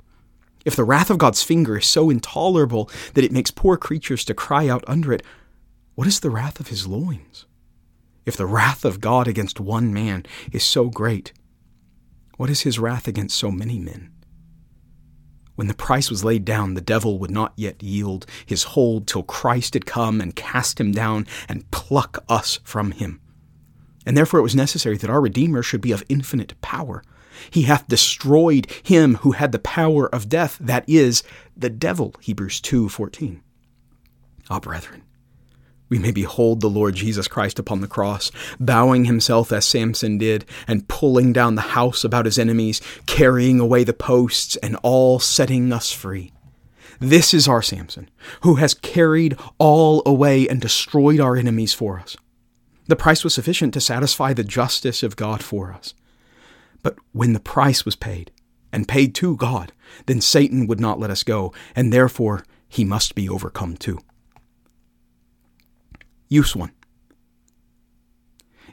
If 0.66 0.76
the 0.76 0.84
wrath 0.84 1.10
of 1.10 1.18
God's 1.18 1.44
finger 1.44 1.78
is 1.78 1.86
so 1.86 2.10
intolerable 2.10 2.90
that 3.14 3.24
it 3.24 3.32
makes 3.32 3.52
poor 3.52 3.78
creatures 3.78 4.24
to 4.26 4.34
cry 4.34 4.68
out 4.68 4.84
under 4.88 5.12
it, 5.14 5.24
what 5.96 6.08
is 6.08 6.20
the 6.20 6.30
wrath 6.30 6.60
of 6.60 6.68
his 6.68 6.88
loins? 6.88 7.46
If 8.26 8.38
the 8.38 8.46
wrath 8.46 8.86
of 8.86 9.02
God 9.02 9.28
against 9.28 9.60
one 9.60 9.94
man 9.94 10.26
is 10.52 10.64
so 10.64 10.90
great, 10.90 11.34
what 12.38 12.50
is 12.50 12.62
his 12.62 12.80
wrath 12.80 13.08
against 13.08 13.38
so 13.38 13.52
many 13.52 13.80
men? 13.80 14.12
When 15.56 15.68
the 15.68 15.74
price 15.74 16.10
was 16.10 16.24
laid 16.24 16.46
down, 16.46 16.74
the 16.74 16.82
devil 16.82 17.20
would 17.20 17.32
not 17.32 17.54
yet 17.56 17.84
yield 17.84 18.26
his 18.46 18.64
hold 18.64 19.08
till 19.08 19.24
Christ 19.24 19.74
had 19.74 19.86
come 19.86 20.22
and 20.22 20.36
cast 20.36 20.80
him 20.80 20.92
down 20.92 21.28
and 21.48 21.70
pluck 21.72 22.24
us 22.30 22.60
from 22.64 22.92
him. 22.92 23.20
And 24.06 24.18
therefore 24.18 24.40
it 24.40 24.44
was 24.44 24.56
necessary 24.56 24.98
that 24.98 25.10
our 25.10 25.22
Redeemer 25.22 25.62
should 25.62 25.82
be 25.82 25.92
of 25.92 26.04
infinite 26.10 26.60
power. 26.62 27.04
He 27.50 27.64
hath 27.64 27.88
destroyed 27.88 28.72
him 28.84 29.16
who 29.16 29.32
had 29.32 29.52
the 29.52 29.60
power 29.60 30.08
of 30.14 30.30
death, 30.30 30.58
that 30.60 30.88
is, 30.88 31.24
the 31.56 31.70
devil, 31.70 32.16
Hebrews 32.22 32.62
2:14. 32.62 33.42
Ah, 34.50 34.60
brethren, 34.60 35.04
we 35.92 36.00
may 36.00 36.12
behold 36.12 36.62
the 36.62 36.70
Lord 36.70 36.96
Jesus 36.96 37.28
Christ 37.28 37.60
upon 37.60 37.82
the 37.82 37.88
cross, 37.88 38.32
bowing 38.60 39.06
himself 39.06 39.52
as 39.52 39.66
Samson 39.66 40.18
did, 40.18 40.46
and 40.66 40.88
pulling 40.88 41.34
down 41.34 41.56
the 41.56 41.62
house 41.62 42.06
about 42.06 42.26
his 42.26 42.40
enemies, 42.40 42.82
carrying 43.06 43.60
away 43.60 43.84
the 43.84 43.94
posts, 43.94 44.56
and 44.56 44.78
all 44.82 45.20
setting 45.20 45.72
us 45.74 45.92
free. 45.92 46.32
This 47.02 47.34
is 47.34 47.48
our 47.48 47.62
Samson, 47.62 48.10
who 48.42 48.56
has 48.56 48.74
carried 48.74 49.38
all 49.58 50.02
away 50.06 50.48
and 50.48 50.62
destroyed 50.62 51.20
our 51.20 51.36
enemies 51.36 51.74
for 51.74 52.00
us. 52.00 52.16
The 52.88 52.96
price 52.96 53.26
was 53.26 53.34
sufficient 53.34 53.74
to 53.74 53.82
satisfy 53.82 54.34
the 54.34 54.46
justice 54.46 55.04
of 55.04 55.18
God 55.18 55.44
for 55.44 55.74
us. 55.74 55.94
But 56.82 56.96
when 57.12 57.34
the 57.34 57.40
price 57.40 57.84
was 57.84 57.98
paid, 57.98 58.32
and 58.72 58.88
paid 58.88 59.14
to 59.16 59.36
God, 59.36 59.74
then 60.06 60.22
Satan 60.22 60.68
would 60.68 60.80
not 60.80 61.00
let 61.00 61.10
us 61.12 61.24
go, 61.24 61.54
and 61.76 61.92
therefore 61.92 62.46
he 62.70 62.86
must 62.86 63.16
be 63.16 63.28
overcome 63.28 63.76
too. 63.76 64.00
Use 66.32 66.56
1. 66.56 66.72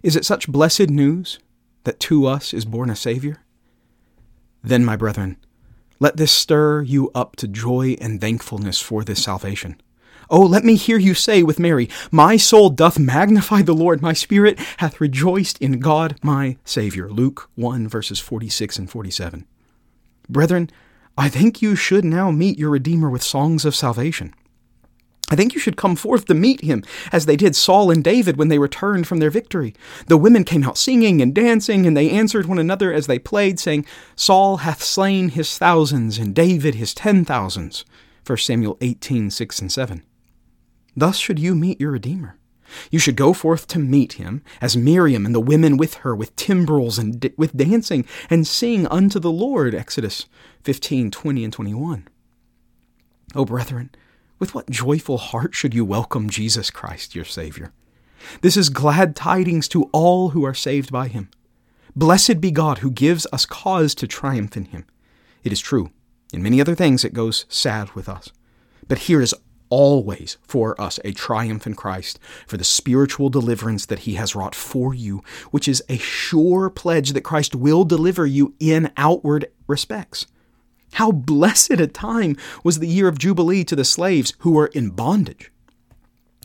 Is 0.04 0.14
it 0.14 0.24
such 0.24 0.46
blessed 0.46 0.90
news 0.90 1.40
that 1.82 1.98
to 1.98 2.24
us 2.24 2.54
is 2.54 2.64
born 2.64 2.88
a 2.88 2.94
Saviour? 2.94 3.42
Then, 4.62 4.84
my 4.84 4.94
brethren, 4.94 5.38
let 5.98 6.16
this 6.16 6.30
stir 6.30 6.82
you 6.82 7.10
up 7.16 7.34
to 7.34 7.48
joy 7.48 7.96
and 8.00 8.20
thankfulness 8.20 8.80
for 8.80 9.02
this 9.02 9.24
salvation. 9.24 9.82
Oh, 10.30 10.42
let 10.42 10.62
me 10.62 10.76
hear 10.76 10.98
you 10.98 11.14
say 11.14 11.42
with 11.42 11.58
Mary, 11.58 11.90
My 12.12 12.36
soul 12.36 12.70
doth 12.70 12.96
magnify 12.96 13.62
the 13.62 13.74
Lord, 13.74 14.00
my 14.00 14.12
spirit 14.12 14.56
hath 14.76 15.00
rejoiced 15.00 15.58
in 15.58 15.80
God 15.80 16.16
my 16.22 16.58
Saviour. 16.64 17.10
Luke 17.10 17.50
1, 17.56 17.88
verses 17.88 18.20
46 18.20 18.78
and 18.78 18.88
47. 18.88 19.44
Brethren, 20.28 20.70
I 21.16 21.28
think 21.28 21.60
you 21.60 21.74
should 21.74 22.04
now 22.04 22.30
meet 22.30 22.56
your 22.56 22.70
Redeemer 22.70 23.10
with 23.10 23.24
songs 23.24 23.64
of 23.64 23.74
salvation. 23.74 24.32
I 25.30 25.36
think 25.36 25.54
you 25.54 25.60
should 25.60 25.76
come 25.76 25.94
forth 25.94 26.24
to 26.26 26.34
meet 26.34 26.62
him, 26.62 26.82
as 27.12 27.26
they 27.26 27.36
did 27.36 27.54
Saul 27.54 27.90
and 27.90 28.02
David 28.02 28.36
when 28.36 28.48
they 28.48 28.58
returned 28.58 29.06
from 29.06 29.18
their 29.18 29.30
victory. 29.30 29.74
The 30.06 30.16
women 30.16 30.44
came 30.44 30.64
out 30.64 30.78
singing 30.78 31.20
and 31.20 31.34
dancing, 31.34 31.86
and 31.86 31.96
they 31.96 32.10
answered 32.10 32.46
one 32.46 32.58
another 32.58 32.92
as 32.92 33.06
they 33.06 33.18
played, 33.18 33.60
saying, 33.60 33.84
Saul 34.16 34.58
hath 34.58 34.82
slain 34.82 35.30
his 35.30 35.58
thousands, 35.58 36.18
and 36.18 36.34
David 36.34 36.76
his 36.76 36.94
ten 36.94 37.24
thousands. 37.24 37.84
1 38.26 38.38
Samuel 38.38 38.76
18, 38.80 39.30
6 39.30 39.60
and 39.60 39.72
7. 39.72 40.02
Thus 40.96 41.16
should 41.16 41.38
you 41.38 41.54
meet 41.54 41.80
your 41.80 41.92
Redeemer. 41.92 42.38
You 42.90 42.98
should 42.98 43.16
go 43.16 43.32
forth 43.32 43.66
to 43.68 43.78
meet 43.78 44.14
him, 44.14 44.42
as 44.60 44.76
Miriam 44.76 45.24
and 45.24 45.34
the 45.34 45.40
women 45.40 45.76
with 45.76 45.94
her, 45.94 46.14
with 46.14 46.36
timbrels 46.36 46.98
and 46.98 47.20
d- 47.20 47.32
with 47.36 47.56
dancing, 47.56 48.04
and 48.28 48.46
sing 48.46 48.86
unto 48.88 49.18
the 49.18 49.30
Lord. 49.30 49.74
Exodus 49.74 50.26
15, 50.64 51.10
20 51.10 51.44
and 51.44 51.52
21. 51.52 52.08
O 53.34 53.44
brethren, 53.44 53.90
with 54.38 54.54
what 54.54 54.70
joyful 54.70 55.18
heart 55.18 55.54
should 55.54 55.74
you 55.74 55.84
welcome 55.84 56.30
Jesus 56.30 56.70
Christ, 56.70 57.14
your 57.14 57.24
Savior? 57.24 57.72
This 58.40 58.56
is 58.56 58.68
glad 58.68 59.16
tidings 59.16 59.68
to 59.68 59.84
all 59.92 60.30
who 60.30 60.44
are 60.44 60.54
saved 60.54 60.92
by 60.92 61.08
him. 61.08 61.30
Blessed 61.96 62.40
be 62.40 62.50
God 62.50 62.78
who 62.78 62.90
gives 62.90 63.26
us 63.32 63.46
cause 63.46 63.94
to 63.96 64.06
triumph 64.06 64.56
in 64.56 64.66
him. 64.66 64.84
It 65.42 65.52
is 65.52 65.60
true, 65.60 65.90
in 66.32 66.42
many 66.42 66.60
other 66.60 66.74
things 66.74 67.04
it 67.04 67.14
goes 67.14 67.46
sad 67.48 67.90
with 67.92 68.08
us. 68.08 68.30
But 68.86 68.98
here 68.98 69.20
is 69.20 69.34
always 69.70 70.38
for 70.42 70.80
us 70.80 70.98
a 71.04 71.12
triumph 71.12 71.66
in 71.66 71.74
Christ 71.74 72.18
for 72.46 72.56
the 72.56 72.64
spiritual 72.64 73.28
deliverance 73.28 73.86
that 73.86 74.00
he 74.00 74.14
has 74.14 74.34
wrought 74.34 74.54
for 74.54 74.94
you, 74.94 75.22
which 75.50 75.68
is 75.68 75.82
a 75.88 75.98
sure 75.98 76.70
pledge 76.70 77.12
that 77.12 77.22
Christ 77.22 77.54
will 77.54 77.84
deliver 77.84 78.26
you 78.26 78.54
in 78.60 78.90
outward 78.96 79.50
respects. 79.66 80.26
How 80.92 81.12
blessed 81.12 81.72
a 81.72 81.86
time 81.86 82.36
was 82.64 82.78
the 82.78 82.88
year 82.88 83.08
of 83.08 83.18
Jubilee 83.18 83.64
to 83.64 83.76
the 83.76 83.84
slaves 83.84 84.32
who 84.38 84.52
were 84.52 84.68
in 84.68 84.90
bondage. 84.90 85.52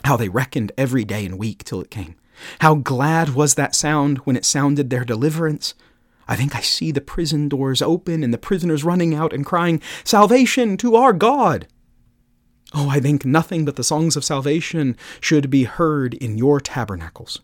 How 0.04 0.18
they 0.18 0.30
reckoned 0.30 0.72
every 0.78 1.06
day 1.06 1.26
and 1.26 1.40
week 1.40 1.64
till 1.64 1.82
it 1.82 1.90
came. 1.90 2.16
How 2.60 2.76
glad 2.76 3.36
was 3.36 3.56
that 3.56 3.76
sound 3.76 4.20
when 4.20 4.36
it 4.36 4.46
sounded 4.46 4.90
their 4.90 5.06
deliverance. 5.06 5.74
I 6.28 6.36
think 6.36 6.56
I 6.56 6.62
see 6.62 6.92
the 6.92 7.02
prison 7.02 7.50
doors 7.50 7.82
open 7.82 8.24
and 8.24 8.34
the 8.34 8.38
prisoners 8.38 8.84
running 8.84 9.14
out 9.14 9.34
and 9.34 9.46
crying, 9.46 9.82
Salvation 10.04 10.78
to 10.78 10.96
our 10.96 11.14
God! 11.14 11.68
Oh, 12.74 12.90
I 12.90 13.00
think 13.00 13.26
nothing 13.26 13.66
but 13.66 13.76
the 13.76 13.84
songs 13.84 14.16
of 14.16 14.24
salvation 14.24 14.98
should 15.20 15.50
be 15.50 15.66
heard 15.66 16.16
in 16.16 16.38
your 16.38 16.60
tabernacles. 16.60 17.42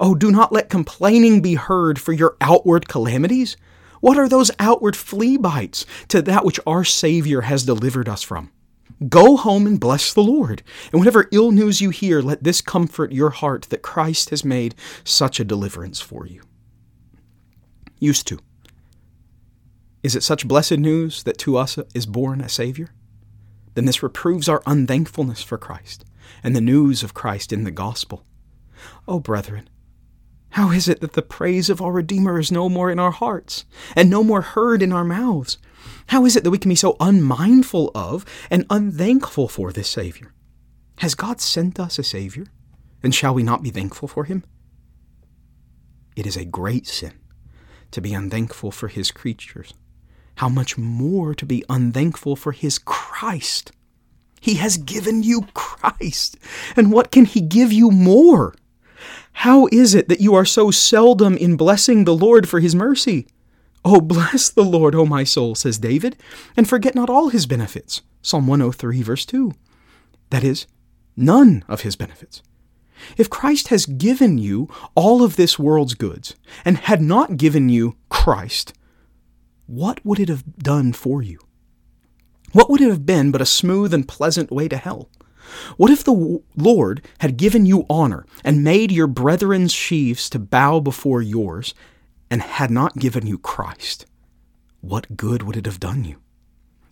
Oh, 0.00 0.14
do 0.14 0.32
not 0.32 0.52
let 0.52 0.68
complaining 0.68 1.42
be 1.42 1.54
heard 1.54 1.98
for 1.98 2.12
your 2.12 2.36
outward 2.40 2.88
calamities. 2.88 3.56
What 4.04 4.18
are 4.18 4.28
those 4.28 4.50
outward 4.58 4.96
flea 4.96 5.38
bites 5.38 5.86
to 6.08 6.20
that 6.20 6.44
which 6.44 6.60
our 6.66 6.84
Savior 6.84 7.40
has 7.40 7.64
delivered 7.64 8.06
us 8.06 8.22
from? 8.22 8.52
Go 9.08 9.38
home 9.38 9.66
and 9.66 9.80
bless 9.80 10.12
the 10.12 10.22
Lord. 10.22 10.62
And 10.92 11.00
whatever 11.00 11.26
ill 11.32 11.52
news 11.52 11.80
you 11.80 11.88
hear, 11.88 12.20
let 12.20 12.44
this 12.44 12.60
comfort 12.60 13.12
your 13.12 13.30
heart 13.30 13.62
that 13.70 13.80
Christ 13.80 14.28
has 14.28 14.44
made 14.44 14.74
such 15.04 15.40
a 15.40 15.44
deliverance 15.44 16.02
for 16.02 16.26
you. 16.26 16.42
Used 17.98 18.26
to. 18.26 18.38
Is 20.02 20.14
it 20.14 20.22
such 20.22 20.46
blessed 20.46 20.76
news 20.76 21.22
that 21.22 21.38
to 21.38 21.56
us 21.56 21.78
is 21.94 22.04
born 22.04 22.42
a 22.42 22.50
Savior? 22.50 22.90
then 23.72 23.86
this 23.86 24.02
reproves 24.02 24.50
our 24.50 24.62
unthankfulness 24.66 25.42
for 25.42 25.56
Christ 25.56 26.04
and 26.42 26.54
the 26.54 26.60
news 26.60 27.02
of 27.02 27.14
Christ 27.14 27.54
in 27.54 27.64
the 27.64 27.70
gospel. 27.70 28.26
Oh, 29.08 29.18
brethren, 29.18 29.68
how 30.54 30.70
is 30.70 30.88
it 30.88 31.00
that 31.00 31.14
the 31.14 31.22
praise 31.22 31.68
of 31.68 31.82
our 31.82 31.90
Redeemer 31.90 32.38
is 32.38 32.52
no 32.52 32.68
more 32.68 32.88
in 32.88 33.00
our 33.00 33.10
hearts 33.10 33.64
and 33.96 34.08
no 34.08 34.22
more 34.22 34.40
heard 34.40 34.82
in 34.82 34.92
our 34.92 35.02
mouths? 35.02 35.58
How 36.06 36.24
is 36.24 36.36
it 36.36 36.44
that 36.44 36.50
we 36.52 36.58
can 36.58 36.68
be 36.68 36.76
so 36.76 36.96
unmindful 37.00 37.90
of 37.92 38.24
and 38.52 38.64
unthankful 38.70 39.48
for 39.48 39.72
this 39.72 39.88
Savior? 39.88 40.32
Has 40.98 41.16
God 41.16 41.40
sent 41.40 41.80
us 41.80 41.98
a 41.98 42.04
Savior? 42.04 42.46
And 43.02 43.12
shall 43.12 43.34
we 43.34 43.42
not 43.42 43.64
be 43.64 43.70
thankful 43.70 44.06
for 44.06 44.24
him? 44.24 44.44
It 46.14 46.24
is 46.24 46.36
a 46.36 46.44
great 46.44 46.86
sin 46.86 47.14
to 47.90 48.00
be 48.00 48.14
unthankful 48.14 48.70
for 48.70 48.86
his 48.86 49.10
creatures 49.10 49.74
how 50.36 50.48
much 50.48 50.78
more 50.78 51.34
to 51.34 51.46
be 51.46 51.64
unthankful 51.68 52.36
for 52.36 52.52
his 52.52 52.78
Christ. 52.78 53.72
He 54.40 54.54
has 54.54 54.76
given 54.76 55.24
you 55.24 55.48
Christ. 55.54 56.36
And 56.76 56.92
what 56.92 57.10
can 57.10 57.24
he 57.24 57.40
give 57.40 57.72
you 57.72 57.90
more? 57.90 58.54
How 59.34 59.68
is 59.70 59.94
it 59.94 60.08
that 60.08 60.20
you 60.20 60.34
are 60.34 60.44
so 60.44 60.70
seldom 60.70 61.36
in 61.36 61.56
blessing 61.56 62.04
the 62.04 62.14
Lord 62.14 62.48
for 62.48 62.60
his 62.60 62.74
mercy? 62.74 63.26
Oh, 63.84 64.00
bless 64.00 64.48
the 64.48 64.64
Lord, 64.64 64.94
O 64.94 65.04
my 65.04 65.24
soul, 65.24 65.54
says 65.54 65.76
David, 65.76 66.16
and 66.56 66.68
forget 66.68 66.94
not 66.94 67.10
all 67.10 67.28
his 67.28 67.44
benefits. 67.44 68.00
Psalm 68.22 68.46
103, 68.46 69.02
verse 69.02 69.26
2. 69.26 69.52
That 70.30 70.44
is, 70.44 70.66
none 71.16 71.64
of 71.68 71.82
his 71.82 71.94
benefits. 71.94 72.42
If 73.18 73.28
Christ 73.28 73.68
has 73.68 73.84
given 73.84 74.38
you 74.38 74.68
all 74.94 75.22
of 75.22 75.36
this 75.36 75.58
world's 75.58 75.94
goods 75.94 76.34
and 76.64 76.78
had 76.78 77.02
not 77.02 77.36
given 77.36 77.68
you 77.68 77.96
Christ, 78.08 78.72
what 79.66 80.04
would 80.04 80.20
it 80.20 80.28
have 80.28 80.56
done 80.56 80.92
for 80.92 81.22
you? 81.22 81.38
What 82.52 82.70
would 82.70 82.80
it 82.80 82.88
have 82.88 83.04
been 83.04 83.30
but 83.30 83.42
a 83.42 83.46
smooth 83.46 83.92
and 83.92 84.08
pleasant 84.08 84.50
way 84.50 84.68
to 84.68 84.76
hell? 84.76 85.10
What 85.76 85.90
if 85.90 86.04
the 86.04 86.42
Lord 86.56 87.02
had 87.18 87.36
given 87.36 87.66
you 87.66 87.86
honor 87.88 88.26
and 88.42 88.64
made 88.64 88.90
your 88.90 89.06
brethren's 89.06 89.72
sheaves 89.72 90.28
to 90.30 90.38
bow 90.38 90.80
before 90.80 91.22
yours 91.22 91.74
and 92.30 92.42
had 92.42 92.70
not 92.70 92.96
given 92.96 93.26
you 93.26 93.38
Christ? 93.38 94.06
What 94.80 95.16
good 95.16 95.42
would 95.42 95.56
it 95.56 95.66
have 95.66 95.80
done 95.80 96.04
you? 96.04 96.20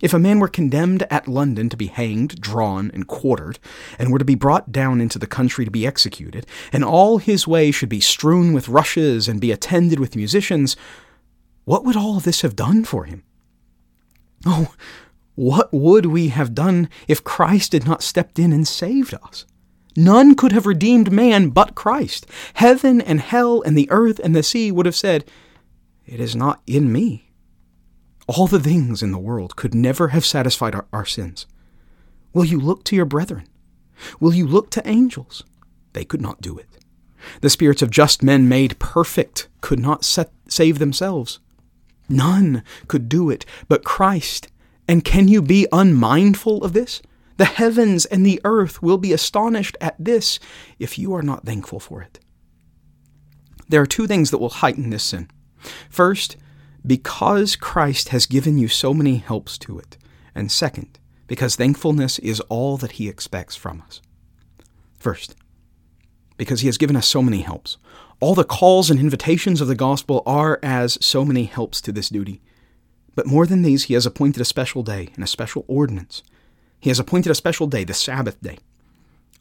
If 0.00 0.12
a 0.12 0.18
man 0.18 0.40
were 0.40 0.48
condemned 0.48 1.04
at 1.10 1.28
London 1.28 1.68
to 1.68 1.76
be 1.76 1.86
hanged, 1.86 2.40
drawn, 2.40 2.90
and 2.92 3.06
quartered, 3.06 3.60
and 4.00 4.10
were 4.10 4.18
to 4.18 4.24
be 4.24 4.34
brought 4.34 4.72
down 4.72 5.00
into 5.00 5.18
the 5.18 5.28
country 5.28 5.64
to 5.64 5.70
be 5.70 5.86
executed, 5.86 6.44
and 6.72 6.84
all 6.84 7.18
his 7.18 7.46
way 7.46 7.70
should 7.70 7.88
be 7.88 8.00
strewn 8.00 8.52
with 8.52 8.68
rushes 8.68 9.28
and 9.28 9.40
be 9.40 9.52
attended 9.52 10.00
with 10.00 10.16
musicians, 10.16 10.76
what 11.64 11.84
would 11.84 11.96
all 11.96 12.18
this 12.18 12.40
have 12.40 12.56
done 12.56 12.84
for 12.84 13.04
him? 13.04 13.22
Oh, 14.44 14.74
what 15.34 15.72
would 15.72 16.06
we 16.06 16.28
have 16.28 16.54
done 16.54 16.88
if 17.08 17.24
Christ 17.24 17.72
had 17.72 17.86
not 17.86 18.02
stepped 18.02 18.38
in 18.38 18.52
and 18.52 18.66
saved 18.66 19.14
us? 19.14 19.46
None 19.96 20.34
could 20.34 20.52
have 20.52 20.66
redeemed 20.66 21.12
man 21.12 21.50
but 21.50 21.74
Christ. 21.74 22.26
Heaven 22.54 23.00
and 23.00 23.20
hell 23.20 23.62
and 23.62 23.76
the 23.76 23.90
earth 23.90 24.20
and 24.22 24.34
the 24.34 24.42
sea 24.42 24.70
would 24.72 24.86
have 24.86 24.96
said, 24.96 25.24
It 26.06 26.20
is 26.20 26.34
not 26.34 26.62
in 26.66 26.92
me. 26.92 27.30
All 28.26 28.46
the 28.46 28.60
things 28.60 29.02
in 29.02 29.12
the 29.12 29.18
world 29.18 29.56
could 29.56 29.74
never 29.74 30.08
have 30.08 30.24
satisfied 30.24 30.74
our, 30.74 30.86
our 30.92 31.04
sins. 31.04 31.46
Will 32.32 32.44
you 32.44 32.58
look 32.58 32.84
to 32.84 32.96
your 32.96 33.04
brethren? 33.04 33.46
Will 34.20 34.34
you 34.34 34.46
look 34.46 34.70
to 34.70 34.88
angels? 34.88 35.44
They 35.92 36.04
could 36.04 36.22
not 36.22 36.40
do 36.40 36.58
it. 36.58 36.68
The 37.40 37.50
spirits 37.50 37.82
of 37.82 37.90
just 37.90 38.22
men 38.22 38.48
made 38.48 38.78
perfect 38.78 39.48
could 39.60 39.78
not 39.78 40.04
set, 40.04 40.32
save 40.48 40.78
themselves. 40.78 41.38
None 42.08 42.62
could 42.88 43.08
do 43.08 43.30
it 43.30 43.44
but 43.68 43.84
Christ. 43.84 44.48
And 44.88 45.04
can 45.04 45.28
you 45.28 45.42
be 45.42 45.66
unmindful 45.72 46.64
of 46.64 46.72
this? 46.72 47.02
The 47.36 47.44
heavens 47.44 48.04
and 48.04 48.26
the 48.26 48.40
earth 48.44 48.82
will 48.82 48.98
be 48.98 49.12
astonished 49.12 49.76
at 49.80 49.96
this 49.98 50.38
if 50.78 50.98
you 50.98 51.14
are 51.14 51.22
not 51.22 51.46
thankful 51.46 51.80
for 51.80 52.02
it. 52.02 52.20
There 53.68 53.80
are 53.80 53.86
two 53.86 54.06
things 54.06 54.30
that 54.30 54.38
will 54.38 54.50
heighten 54.50 54.90
this 54.90 55.04
sin. 55.04 55.30
First, 55.88 56.36
because 56.86 57.56
Christ 57.56 58.10
has 58.10 58.26
given 58.26 58.58
you 58.58 58.68
so 58.68 58.92
many 58.92 59.16
helps 59.16 59.56
to 59.58 59.78
it. 59.78 59.96
And 60.34 60.50
second, 60.50 60.98
because 61.26 61.56
thankfulness 61.56 62.18
is 62.18 62.40
all 62.40 62.76
that 62.78 62.92
he 62.92 63.08
expects 63.08 63.56
from 63.56 63.82
us. 63.82 64.02
First, 64.98 65.34
because 66.36 66.60
he 66.60 66.68
has 66.68 66.78
given 66.78 66.96
us 66.96 67.06
so 67.06 67.22
many 67.22 67.40
helps, 67.42 67.78
all 68.20 68.34
the 68.34 68.44
calls 68.44 68.90
and 68.90 69.00
invitations 69.00 69.60
of 69.60 69.68
the 69.68 69.74
gospel 69.74 70.22
are 70.26 70.58
as 70.62 70.98
so 71.00 71.24
many 71.24 71.44
helps 71.44 71.80
to 71.80 71.92
this 71.92 72.08
duty. 72.08 72.42
But 73.14 73.27
more 73.27 73.46
than 73.46 73.62
these, 73.62 73.85
he 73.85 73.94
has 73.94 74.07
appointed 74.07 74.40
a 74.40 74.46
special 74.46 74.83
day 74.83 75.11
and 75.14 75.22
a 75.22 75.27
special 75.27 75.64
ordinance. 75.68 76.22
He 76.81 76.90
has 76.90 76.98
appointed 76.98 77.31
a 77.31 77.35
special 77.35 77.66
day, 77.66 77.85
the 77.85 77.94
Sabbath 77.94 78.40
day. 78.40 78.59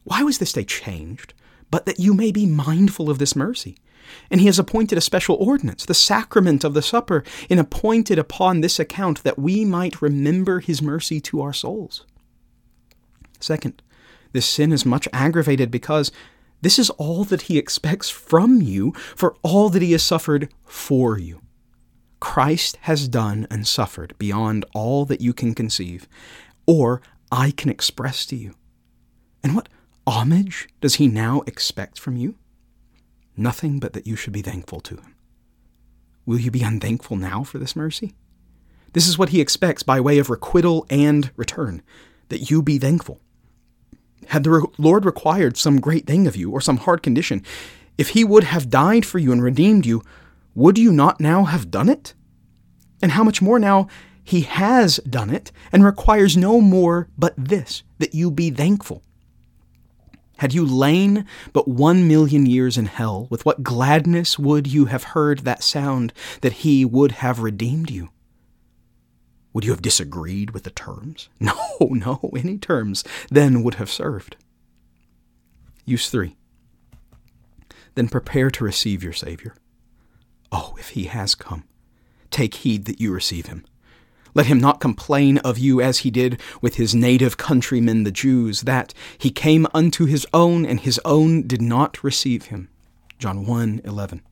Why 0.04 0.22
was 0.22 0.38
this 0.38 0.52
day 0.52 0.64
changed? 0.64 1.34
But 1.70 1.86
that 1.86 1.98
you 1.98 2.14
may 2.14 2.32
be 2.32 2.46
mindful 2.46 3.08
of 3.08 3.18
this 3.18 3.34
mercy. 3.34 3.76
And 4.30 4.40
he 4.40 4.46
has 4.46 4.58
appointed 4.58 4.98
a 4.98 5.00
special 5.00 5.36
ordinance, 5.36 5.86
the 5.86 5.94
sacrament 5.94 6.64
of 6.64 6.74
the 6.74 6.82
supper, 6.82 7.24
and 7.48 7.58
appointed 7.58 8.18
upon 8.18 8.60
this 8.60 8.78
account 8.78 9.22
that 9.22 9.38
we 9.38 9.64
might 9.64 10.02
remember 10.02 10.60
his 10.60 10.82
mercy 10.82 11.20
to 11.22 11.40
our 11.40 11.52
souls. 11.52 12.04
Second, 13.40 13.80
this 14.32 14.46
sin 14.46 14.72
is 14.72 14.84
much 14.84 15.08
aggravated 15.12 15.70
because 15.70 16.12
this 16.60 16.78
is 16.78 16.90
all 16.90 17.24
that 17.24 17.42
he 17.42 17.58
expects 17.58 18.10
from 18.10 18.60
you 18.60 18.92
for 19.16 19.36
all 19.42 19.68
that 19.70 19.82
he 19.82 19.92
has 19.92 20.02
suffered 20.02 20.52
for 20.64 21.18
you. 21.18 21.40
Christ 22.22 22.78
has 22.82 23.08
done 23.08 23.48
and 23.50 23.66
suffered 23.66 24.14
beyond 24.16 24.64
all 24.72 25.04
that 25.06 25.20
you 25.20 25.32
can 25.32 25.56
conceive, 25.56 26.06
or 26.66 27.02
I 27.32 27.50
can 27.50 27.68
express 27.68 28.24
to 28.26 28.36
you. 28.36 28.54
And 29.42 29.56
what 29.56 29.68
homage 30.06 30.68
does 30.80 30.94
he 30.94 31.08
now 31.08 31.42
expect 31.48 31.98
from 31.98 32.16
you? 32.16 32.36
Nothing 33.36 33.80
but 33.80 33.92
that 33.94 34.06
you 34.06 34.14
should 34.14 34.32
be 34.32 34.40
thankful 34.40 34.78
to 34.82 34.98
him. 34.98 35.16
Will 36.24 36.38
you 36.38 36.52
be 36.52 36.62
unthankful 36.62 37.16
now 37.16 37.42
for 37.42 37.58
this 37.58 37.74
mercy? 37.74 38.14
This 38.92 39.08
is 39.08 39.18
what 39.18 39.30
he 39.30 39.40
expects 39.40 39.82
by 39.82 40.00
way 40.00 40.18
of 40.18 40.30
requital 40.30 40.86
and 40.88 41.32
return, 41.34 41.82
that 42.28 42.52
you 42.52 42.62
be 42.62 42.78
thankful. 42.78 43.20
Had 44.28 44.44
the 44.44 44.68
Lord 44.78 45.04
required 45.04 45.56
some 45.56 45.80
great 45.80 46.06
thing 46.06 46.28
of 46.28 46.36
you 46.36 46.52
or 46.52 46.60
some 46.60 46.76
hard 46.76 47.02
condition, 47.02 47.42
if 47.98 48.10
he 48.10 48.22
would 48.22 48.44
have 48.44 48.70
died 48.70 49.04
for 49.04 49.18
you 49.18 49.32
and 49.32 49.42
redeemed 49.42 49.84
you, 49.84 50.04
would 50.54 50.78
you 50.78 50.92
not 50.92 51.20
now 51.20 51.44
have 51.44 51.70
done 51.70 51.88
it? 51.88 52.14
And 53.02 53.12
how 53.12 53.24
much 53.24 53.42
more 53.42 53.58
now 53.58 53.88
he 54.24 54.42
has 54.42 54.98
done 54.98 55.30
it 55.30 55.50
and 55.72 55.84
requires 55.84 56.36
no 56.36 56.60
more 56.60 57.08
but 57.18 57.34
this, 57.36 57.82
that 57.98 58.14
you 58.14 58.30
be 58.30 58.50
thankful. 58.50 59.02
Had 60.38 60.54
you 60.54 60.66
lain 60.66 61.24
but 61.52 61.68
one 61.68 62.08
million 62.08 62.46
years 62.46 62.76
in 62.76 62.86
hell, 62.86 63.28
with 63.30 63.44
what 63.44 63.62
gladness 63.62 64.38
would 64.38 64.66
you 64.66 64.86
have 64.86 65.04
heard 65.04 65.40
that 65.40 65.62
sound 65.62 66.12
that 66.40 66.52
he 66.52 66.84
would 66.84 67.12
have 67.12 67.40
redeemed 67.40 67.90
you? 67.90 68.10
Would 69.52 69.64
you 69.64 69.70
have 69.70 69.82
disagreed 69.82 70.50
with 70.50 70.64
the 70.64 70.70
terms? 70.70 71.28
No, 71.40 71.54
no, 71.80 72.30
any 72.36 72.58
terms 72.58 73.04
then 73.30 73.62
would 73.62 73.74
have 73.74 73.90
served. 73.90 74.36
Use 75.84 76.08
3. 76.08 76.36
Then 77.94 78.08
prepare 78.08 78.50
to 78.50 78.64
receive 78.64 79.02
your 79.02 79.12
Savior. 79.12 79.54
Oh, 80.52 80.76
if 80.78 80.90
he 80.90 81.04
has 81.04 81.34
come, 81.34 81.64
take 82.30 82.56
heed 82.56 82.84
that 82.84 83.00
you 83.00 83.10
receive 83.10 83.46
him. 83.46 83.64
Let 84.34 84.46
him 84.46 84.60
not 84.60 84.80
complain 84.80 85.38
of 85.38 85.58
you 85.58 85.80
as 85.80 85.98
he 85.98 86.10
did 86.10 86.40
with 86.60 86.76
his 86.76 86.94
native 86.94 87.36
countrymen 87.36 88.04
the 88.04 88.10
Jews, 88.10 88.62
that 88.62 88.94
he 89.18 89.30
came 89.30 89.66
unto 89.74 90.04
his 90.04 90.26
own, 90.32 90.64
and 90.64 90.80
his 90.80 91.00
own 91.04 91.46
did 91.46 91.60
not 91.60 92.02
receive 92.04 92.46
him. 92.46 92.68
John 93.18 93.46
1 93.46 93.82
11. 93.84 94.22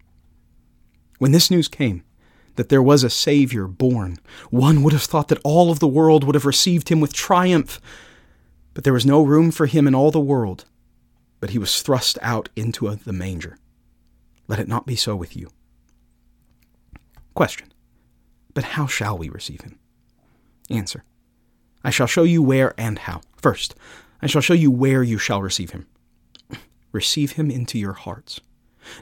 When 1.18 1.32
this 1.32 1.50
news 1.50 1.68
came, 1.68 2.02
that 2.56 2.70
there 2.70 2.82
was 2.82 3.04
a 3.04 3.10
Savior 3.10 3.66
born, 3.66 4.18
one 4.50 4.82
would 4.82 4.92
have 4.92 5.02
thought 5.02 5.28
that 5.28 5.40
all 5.44 5.70
of 5.70 5.80
the 5.80 5.88
world 5.88 6.24
would 6.24 6.34
have 6.34 6.46
received 6.46 6.88
him 6.88 7.00
with 7.00 7.12
triumph. 7.12 7.80
But 8.72 8.84
there 8.84 8.92
was 8.92 9.06
no 9.06 9.22
room 9.22 9.50
for 9.50 9.66
him 9.66 9.86
in 9.86 9.94
all 9.94 10.10
the 10.10 10.20
world, 10.20 10.64
but 11.40 11.50
he 11.50 11.58
was 11.58 11.82
thrust 11.82 12.18
out 12.22 12.48
into 12.56 12.88
the 12.94 13.12
manger. 13.12 13.58
Let 14.48 14.58
it 14.58 14.68
not 14.68 14.86
be 14.86 14.96
so 14.96 15.14
with 15.14 15.36
you. 15.36 15.50
Question 17.34 17.72
But 18.54 18.64
how 18.64 18.86
shall 18.86 19.16
we 19.16 19.28
receive 19.28 19.62
him? 19.62 19.78
Answer 20.68 21.04
I 21.82 21.90
shall 21.90 22.06
show 22.06 22.22
you 22.22 22.42
where 22.42 22.74
and 22.78 22.98
how. 23.00 23.22
First, 23.36 23.74
I 24.22 24.26
shall 24.26 24.42
show 24.42 24.54
you 24.54 24.70
where 24.70 25.02
you 25.02 25.18
shall 25.18 25.42
receive 25.42 25.70
him. 25.70 25.86
Receive 26.92 27.32
him 27.32 27.50
into 27.50 27.78
your 27.78 27.94
hearts. 27.94 28.40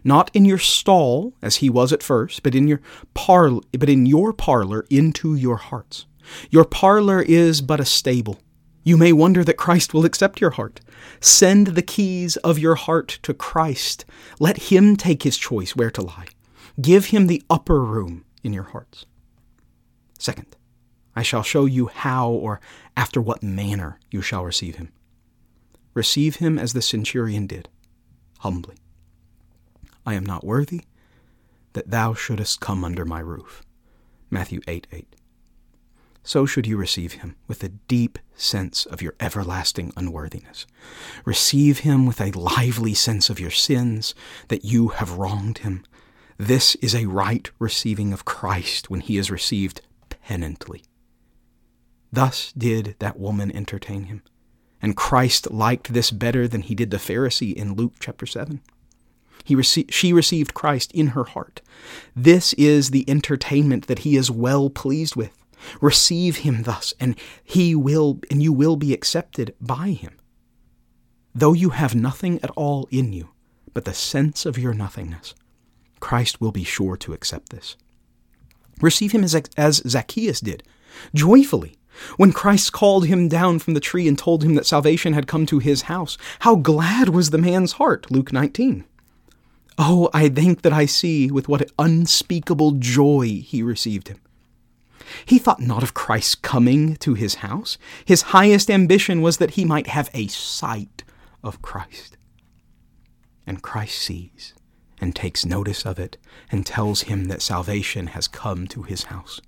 Not 0.04 0.30
in 0.34 0.44
your 0.44 0.58
stall, 0.58 1.32
as 1.42 1.56
he 1.56 1.70
was 1.70 1.92
at 1.92 2.02
first, 2.02 2.42
but 2.42 2.54
in 2.54 2.68
your 2.68 2.80
parlor, 3.14 3.62
but 3.72 3.88
in 3.88 4.06
your 4.06 4.32
parlor 4.32 4.86
into 4.90 5.34
your 5.34 5.56
hearts. 5.56 6.06
Your 6.50 6.64
parlor 6.64 7.22
is 7.22 7.62
but 7.62 7.80
a 7.80 7.84
stable. 7.84 8.38
You 8.84 8.96
may 8.96 9.12
wonder 9.12 9.44
that 9.44 9.56
Christ 9.56 9.92
will 9.92 10.04
accept 10.04 10.40
your 10.40 10.50
heart. 10.50 10.80
Send 11.20 11.68
the 11.68 11.82
keys 11.82 12.36
of 12.38 12.58
your 12.58 12.74
heart 12.74 13.18
to 13.22 13.34
Christ. 13.34 14.04
Let 14.38 14.70
him 14.70 14.96
take 14.96 15.22
his 15.22 15.36
choice 15.36 15.74
where 15.74 15.90
to 15.90 16.02
lie. 16.02 16.28
Give 16.80 17.06
him 17.06 17.26
the 17.26 17.42
upper 17.50 17.82
room 17.82 18.24
in 18.42 18.52
your 18.52 18.64
hearts. 18.64 19.06
Second, 20.18 20.56
I 21.16 21.22
shall 21.22 21.42
show 21.42 21.64
you 21.64 21.86
how 21.86 22.30
or 22.30 22.60
after 22.96 23.20
what 23.20 23.42
manner 23.42 23.98
you 24.10 24.22
shall 24.22 24.44
receive 24.44 24.76
him. 24.76 24.92
Receive 25.94 26.36
him 26.36 26.58
as 26.58 26.72
the 26.72 26.82
centurion 26.82 27.46
did, 27.46 27.68
humbly. 28.40 28.76
I 30.06 30.14
am 30.14 30.24
not 30.24 30.44
worthy 30.44 30.82
that 31.72 31.90
thou 31.90 32.14
shouldest 32.14 32.60
come 32.60 32.84
under 32.84 33.04
my 33.04 33.20
roof. 33.20 33.62
Matthew 34.30 34.60
8 34.68 34.86
8. 34.92 35.16
So 36.22 36.44
should 36.44 36.66
you 36.66 36.76
receive 36.76 37.14
him 37.14 37.36
with 37.46 37.64
a 37.64 37.70
deep 37.70 38.18
sense 38.36 38.86
of 38.86 39.02
your 39.02 39.14
everlasting 39.18 39.92
unworthiness. 39.96 40.66
Receive 41.24 41.80
him 41.80 42.06
with 42.06 42.20
a 42.20 42.30
lively 42.32 42.94
sense 42.94 43.30
of 43.30 43.40
your 43.40 43.50
sins, 43.50 44.14
that 44.48 44.64
you 44.64 44.88
have 44.88 45.18
wronged 45.18 45.58
him. 45.58 45.84
This 46.38 46.76
is 46.76 46.94
a 46.94 47.06
right 47.06 47.50
receiving 47.58 48.12
of 48.12 48.24
Christ 48.24 48.88
when 48.88 49.00
he 49.00 49.18
is 49.18 49.28
received 49.28 49.80
penitently. 50.08 50.84
Thus 52.12 52.52
did 52.56 52.94
that 53.00 53.18
woman 53.18 53.54
entertain 53.54 54.04
him. 54.04 54.22
And 54.80 54.96
Christ 54.96 55.50
liked 55.50 55.92
this 55.92 56.12
better 56.12 56.46
than 56.46 56.62
he 56.62 56.76
did 56.76 56.92
the 56.92 56.98
Pharisee 56.98 57.52
in 57.52 57.74
Luke 57.74 57.94
chapter 57.98 58.24
7. 58.24 58.60
He 59.42 59.56
rece- 59.56 59.90
she 59.90 60.12
received 60.12 60.54
Christ 60.54 60.92
in 60.92 61.08
her 61.08 61.24
heart. 61.24 61.60
This 62.14 62.52
is 62.52 62.90
the 62.90 63.04
entertainment 63.10 63.88
that 63.88 64.00
he 64.00 64.16
is 64.16 64.30
well 64.30 64.70
pleased 64.70 65.16
with. 65.16 65.36
Receive 65.80 66.38
him 66.38 66.62
thus, 66.62 66.94
and 67.00 67.18
he 67.42 67.74
will 67.74 68.20
and 68.30 68.40
you 68.40 68.52
will 68.52 68.76
be 68.76 68.94
accepted 68.94 69.56
by 69.60 69.88
him. 69.88 70.16
Though 71.34 71.52
you 71.52 71.70
have 71.70 71.96
nothing 71.96 72.38
at 72.44 72.50
all 72.50 72.86
in 72.92 73.12
you, 73.12 73.30
but 73.74 73.84
the 73.84 73.94
sense 73.94 74.46
of 74.46 74.56
your 74.56 74.72
nothingness, 74.72 75.34
Christ 76.00 76.40
will 76.40 76.52
be 76.52 76.64
sure 76.64 76.96
to 76.98 77.12
accept 77.12 77.50
this. 77.50 77.76
Receive 78.80 79.12
him 79.12 79.24
as, 79.24 79.34
as 79.56 79.82
Zacchaeus 79.86 80.40
did, 80.40 80.62
joyfully, 81.14 81.76
when 82.16 82.32
Christ 82.32 82.72
called 82.72 83.06
him 83.06 83.28
down 83.28 83.58
from 83.58 83.74
the 83.74 83.80
tree 83.80 84.06
and 84.06 84.16
told 84.16 84.44
him 84.44 84.54
that 84.54 84.66
salvation 84.66 85.12
had 85.12 85.26
come 85.26 85.46
to 85.46 85.58
his 85.58 85.82
house, 85.82 86.16
how 86.40 86.54
glad 86.54 87.08
was 87.08 87.30
the 87.30 87.38
man's 87.38 87.72
heart, 87.72 88.10
Luke 88.10 88.32
19. 88.32 88.84
Oh, 89.78 90.10
I 90.12 90.28
think 90.28 90.62
that 90.62 90.72
I 90.72 90.86
see 90.86 91.30
with 91.30 91.48
what 91.48 91.70
unspeakable 91.78 92.72
joy 92.72 93.42
he 93.44 93.62
received 93.62 94.08
him. 94.08 94.20
He 95.24 95.38
thought 95.38 95.60
not 95.60 95.82
of 95.82 95.94
Christ's 95.94 96.34
coming 96.34 96.96
to 96.96 97.14
his 97.14 97.36
house. 97.36 97.78
His 98.04 98.22
highest 98.22 98.70
ambition 98.70 99.22
was 99.22 99.38
that 99.38 99.52
he 99.52 99.64
might 99.64 99.86
have 99.88 100.10
a 100.12 100.26
sight 100.26 101.04
of 101.42 101.62
Christ. 101.62 102.16
And 103.46 103.62
Christ 103.62 103.98
sees 103.98 104.54
and 105.00 105.14
takes 105.14 105.46
notice 105.46 105.84
of 105.84 105.98
it 105.98 106.16
and 106.50 106.66
tells 106.66 107.02
him 107.02 107.24
that 107.24 107.42
salvation 107.42 108.08
has 108.08 108.28
come 108.28 108.66
to 108.68 108.82
his 108.82 109.04
house. 109.04 109.40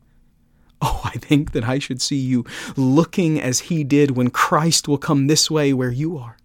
Oh, 0.83 1.03
I 1.05 1.19
think 1.19 1.53
that 1.53 1.65
I 1.65 1.79
should 1.79 2.01
see 2.01 2.17
you 2.17 2.45
looking 2.77 3.41
as 3.41 3.61
he 3.61 3.85
did 3.85 4.13
when 4.13 4.31
Christ 4.31 4.89
will 4.89 4.99
come 4.99 5.27
this 5.27 5.51
way 5.51 5.73
where 5.73 5.91
you 5.91 6.17
are. 6.17 6.37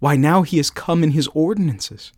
Why, 0.00 0.16
now 0.16 0.42
he 0.42 0.58
has 0.58 0.70
come 0.70 1.02
in 1.02 1.12
his 1.12 1.28
ordinances. 1.28 2.12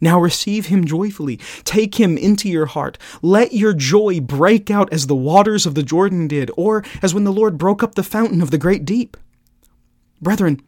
Now 0.00 0.20
receive 0.20 0.66
him 0.66 0.84
joyfully. 0.84 1.36
Take 1.64 1.96
him 1.96 2.16
into 2.16 2.48
your 2.48 2.66
heart. 2.66 2.96
Let 3.20 3.52
your 3.52 3.74
joy 3.74 4.20
break 4.20 4.70
out 4.70 4.92
as 4.92 5.06
the 5.06 5.16
waters 5.16 5.66
of 5.66 5.74
the 5.74 5.82
Jordan 5.82 6.26
did, 6.28 6.50
or 6.56 6.84
as 7.02 7.12
when 7.12 7.24
the 7.24 7.32
Lord 7.32 7.58
broke 7.58 7.82
up 7.82 7.96
the 7.96 8.02
fountain 8.02 8.40
of 8.40 8.50
the 8.50 8.58
great 8.58 8.84
deep. 8.84 9.16
Brethren, 10.22 10.62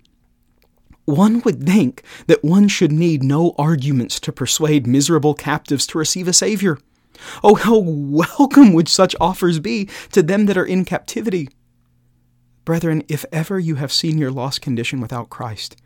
one 1.04 1.40
would 1.40 1.64
think 1.64 2.02
that 2.26 2.44
one 2.44 2.68
should 2.68 2.92
need 2.92 3.22
no 3.22 3.54
arguments 3.58 4.20
to 4.20 4.32
persuade 4.32 4.86
miserable 4.86 5.34
captives 5.34 5.86
to 5.88 5.98
receive 5.98 6.28
a 6.28 6.32
Savior. 6.32 6.78
Oh, 7.42 7.54
how 7.54 7.78
welcome 7.78 8.72
would 8.72 8.88
such 8.88 9.16
offers 9.20 9.58
be 9.58 9.88
to 10.12 10.22
them 10.22 10.46
that 10.46 10.56
are 10.56 10.64
in 10.64 10.84
captivity! 10.84 11.48
Brethren, 12.64 13.02
if 13.08 13.24
ever 13.32 13.58
you 13.58 13.74
have 13.76 13.92
seen 13.92 14.18
your 14.18 14.30
lost 14.30 14.60
condition 14.60 15.00
without 15.00 15.30
Christ, 15.30 15.76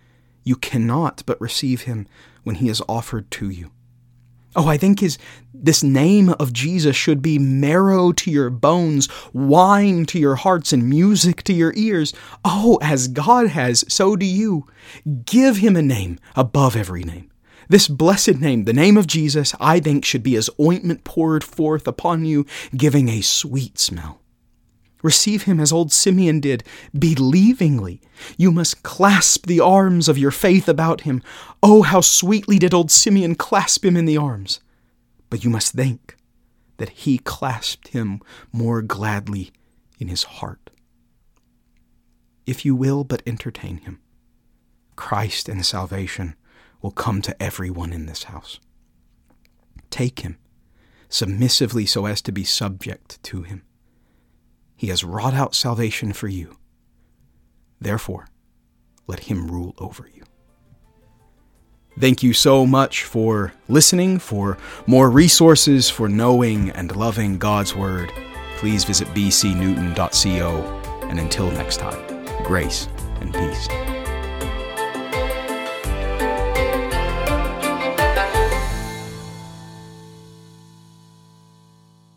you 0.45 0.57
cannot 0.57 1.23
but 1.27 1.41
receive 1.41 1.83
him 1.83 2.07
when 2.45 2.57
he 2.57 2.69
is 2.69 2.83
offered 2.89 3.31
to 3.33 3.49
you. 3.49 3.71
Oh, 4.57 4.69
I 4.69 4.79
think 4.79 5.01
his 5.01 5.19
this 5.53 5.83
name 5.83 6.31
of 6.41 6.53
Jesus 6.53 6.97
should 6.97 7.21
be 7.21 7.39
marrow 7.39 8.13
to 8.13 8.31
your 8.31 8.51
bones, 8.51 9.09
wine 9.33 10.07
to 10.07 10.19
your 10.19 10.37
hearts, 10.37 10.73
and 10.73 10.89
music 10.89 11.43
to 11.45 11.53
your 11.53 11.75
ears. 11.77 12.15
Oh, 12.45 12.79
as 12.81 13.09
God 13.09 13.49
has, 13.49 13.85
so 13.89 14.17
do 14.17 14.25
you. 14.25 14.67
Give 15.25 15.59
him 15.59 15.77
a 15.77 15.83
name 15.83 16.19
above 16.35 16.75
every 16.75 17.05
name. 17.05 17.31
This 17.69 17.89
blessed 17.89 18.37
name, 18.37 18.65
the 18.65 18.73
name 18.73 18.97
of 18.97 19.07
Jesus, 19.07 19.55
I 19.61 19.81
think 19.81 20.05
should 20.05 20.23
be 20.23 20.37
as 20.37 20.51
ointment 20.61 21.05
poured 21.05 21.43
forth 21.43 21.87
upon 21.87 22.25
you, 22.25 22.47
giving 22.77 23.09
a 23.09 23.23
sweet 23.23 23.79
smell. 23.79 24.21
Receive 25.03 25.43
him 25.43 25.61
as 25.61 25.73
old 25.73 25.93
Simeon 25.93 26.41
did, 26.41 26.65
believingly. 26.99 28.01
You 28.37 28.51
must 28.51 28.83
clasp 28.83 29.47
the 29.47 29.61
arms 29.61 30.09
of 30.09 30.19
your 30.19 30.31
faith 30.31 30.69
about 30.69 31.03
him. 31.03 31.23
Oh, 31.63 31.83
how 31.83 32.01
sweetly 32.01 32.59
did 32.59 32.75
old 32.75 32.91
Simeon 32.91 33.35
clasp 33.35 33.85
him 33.85 33.97
in 33.97 34.07
the 34.07 34.17
arms! 34.17 34.61
But 35.29 35.45
you 35.45 35.51
must 35.51 35.73
think 35.73 36.17
that 36.79 36.91
he 36.91 37.19
clasped 37.19 37.89
him 37.89 38.21
more 38.53 38.83
gladly 38.83 39.53
in 39.99 40.09
his 40.09 40.25
heart. 40.25 40.71
If 42.47 42.65
you 42.65 42.75
will 42.75 43.05
but 43.05 43.23
entertain 43.27 43.79
him, 43.79 44.01
Christ 44.95 45.49
and 45.49 45.65
salvation 45.65 46.37
will 46.81 46.91
come 46.91 47.21
to 47.23 47.43
everyone 47.43 47.93
in 47.93 48.07
this 48.07 48.25
house. 48.25 48.61
Take 49.91 50.21
him 50.21 50.39
submissively 51.09 51.87
so 51.87 52.07
as 52.07 52.21
to 52.23 52.33
be 52.33 52.45
subject 52.45 53.23
to 53.25 53.43
him. 53.43 53.63
He 54.77 54.89
has 54.89 55.03
wrought 55.03 55.35
out 55.35 55.55
salvation 55.55 56.13
for 56.13 56.29
you. 56.29 56.57
Therefore, 57.81 58.29
let 59.07 59.21
him 59.21 59.51
rule 59.51 59.75
over 59.79 60.09
you. 60.13 60.25
Thank 61.99 62.23
you 62.23 62.35
so 62.35 62.67
much 62.67 63.05
for 63.05 63.55
listening. 63.69 64.19
For 64.19 64.59
more 64.87 65.11
resources 65.11 65.89
for 65.89 66.09
knowing 66.09 66.71
and 66.71 66.95
loving 66.95 67.39
God's 67.39 67.75
Word, 67.75 68.13
please 68.59 68.85
visit 68.85 69.09
bcnewton.co. 69.09 70.63
And 71.09 71.19
until 71.19 71.51
next 71.51 71.79
time, 71.79 72.27
grace 72.45 72.89
and 73.21 73.33
peace. 73.33 73.96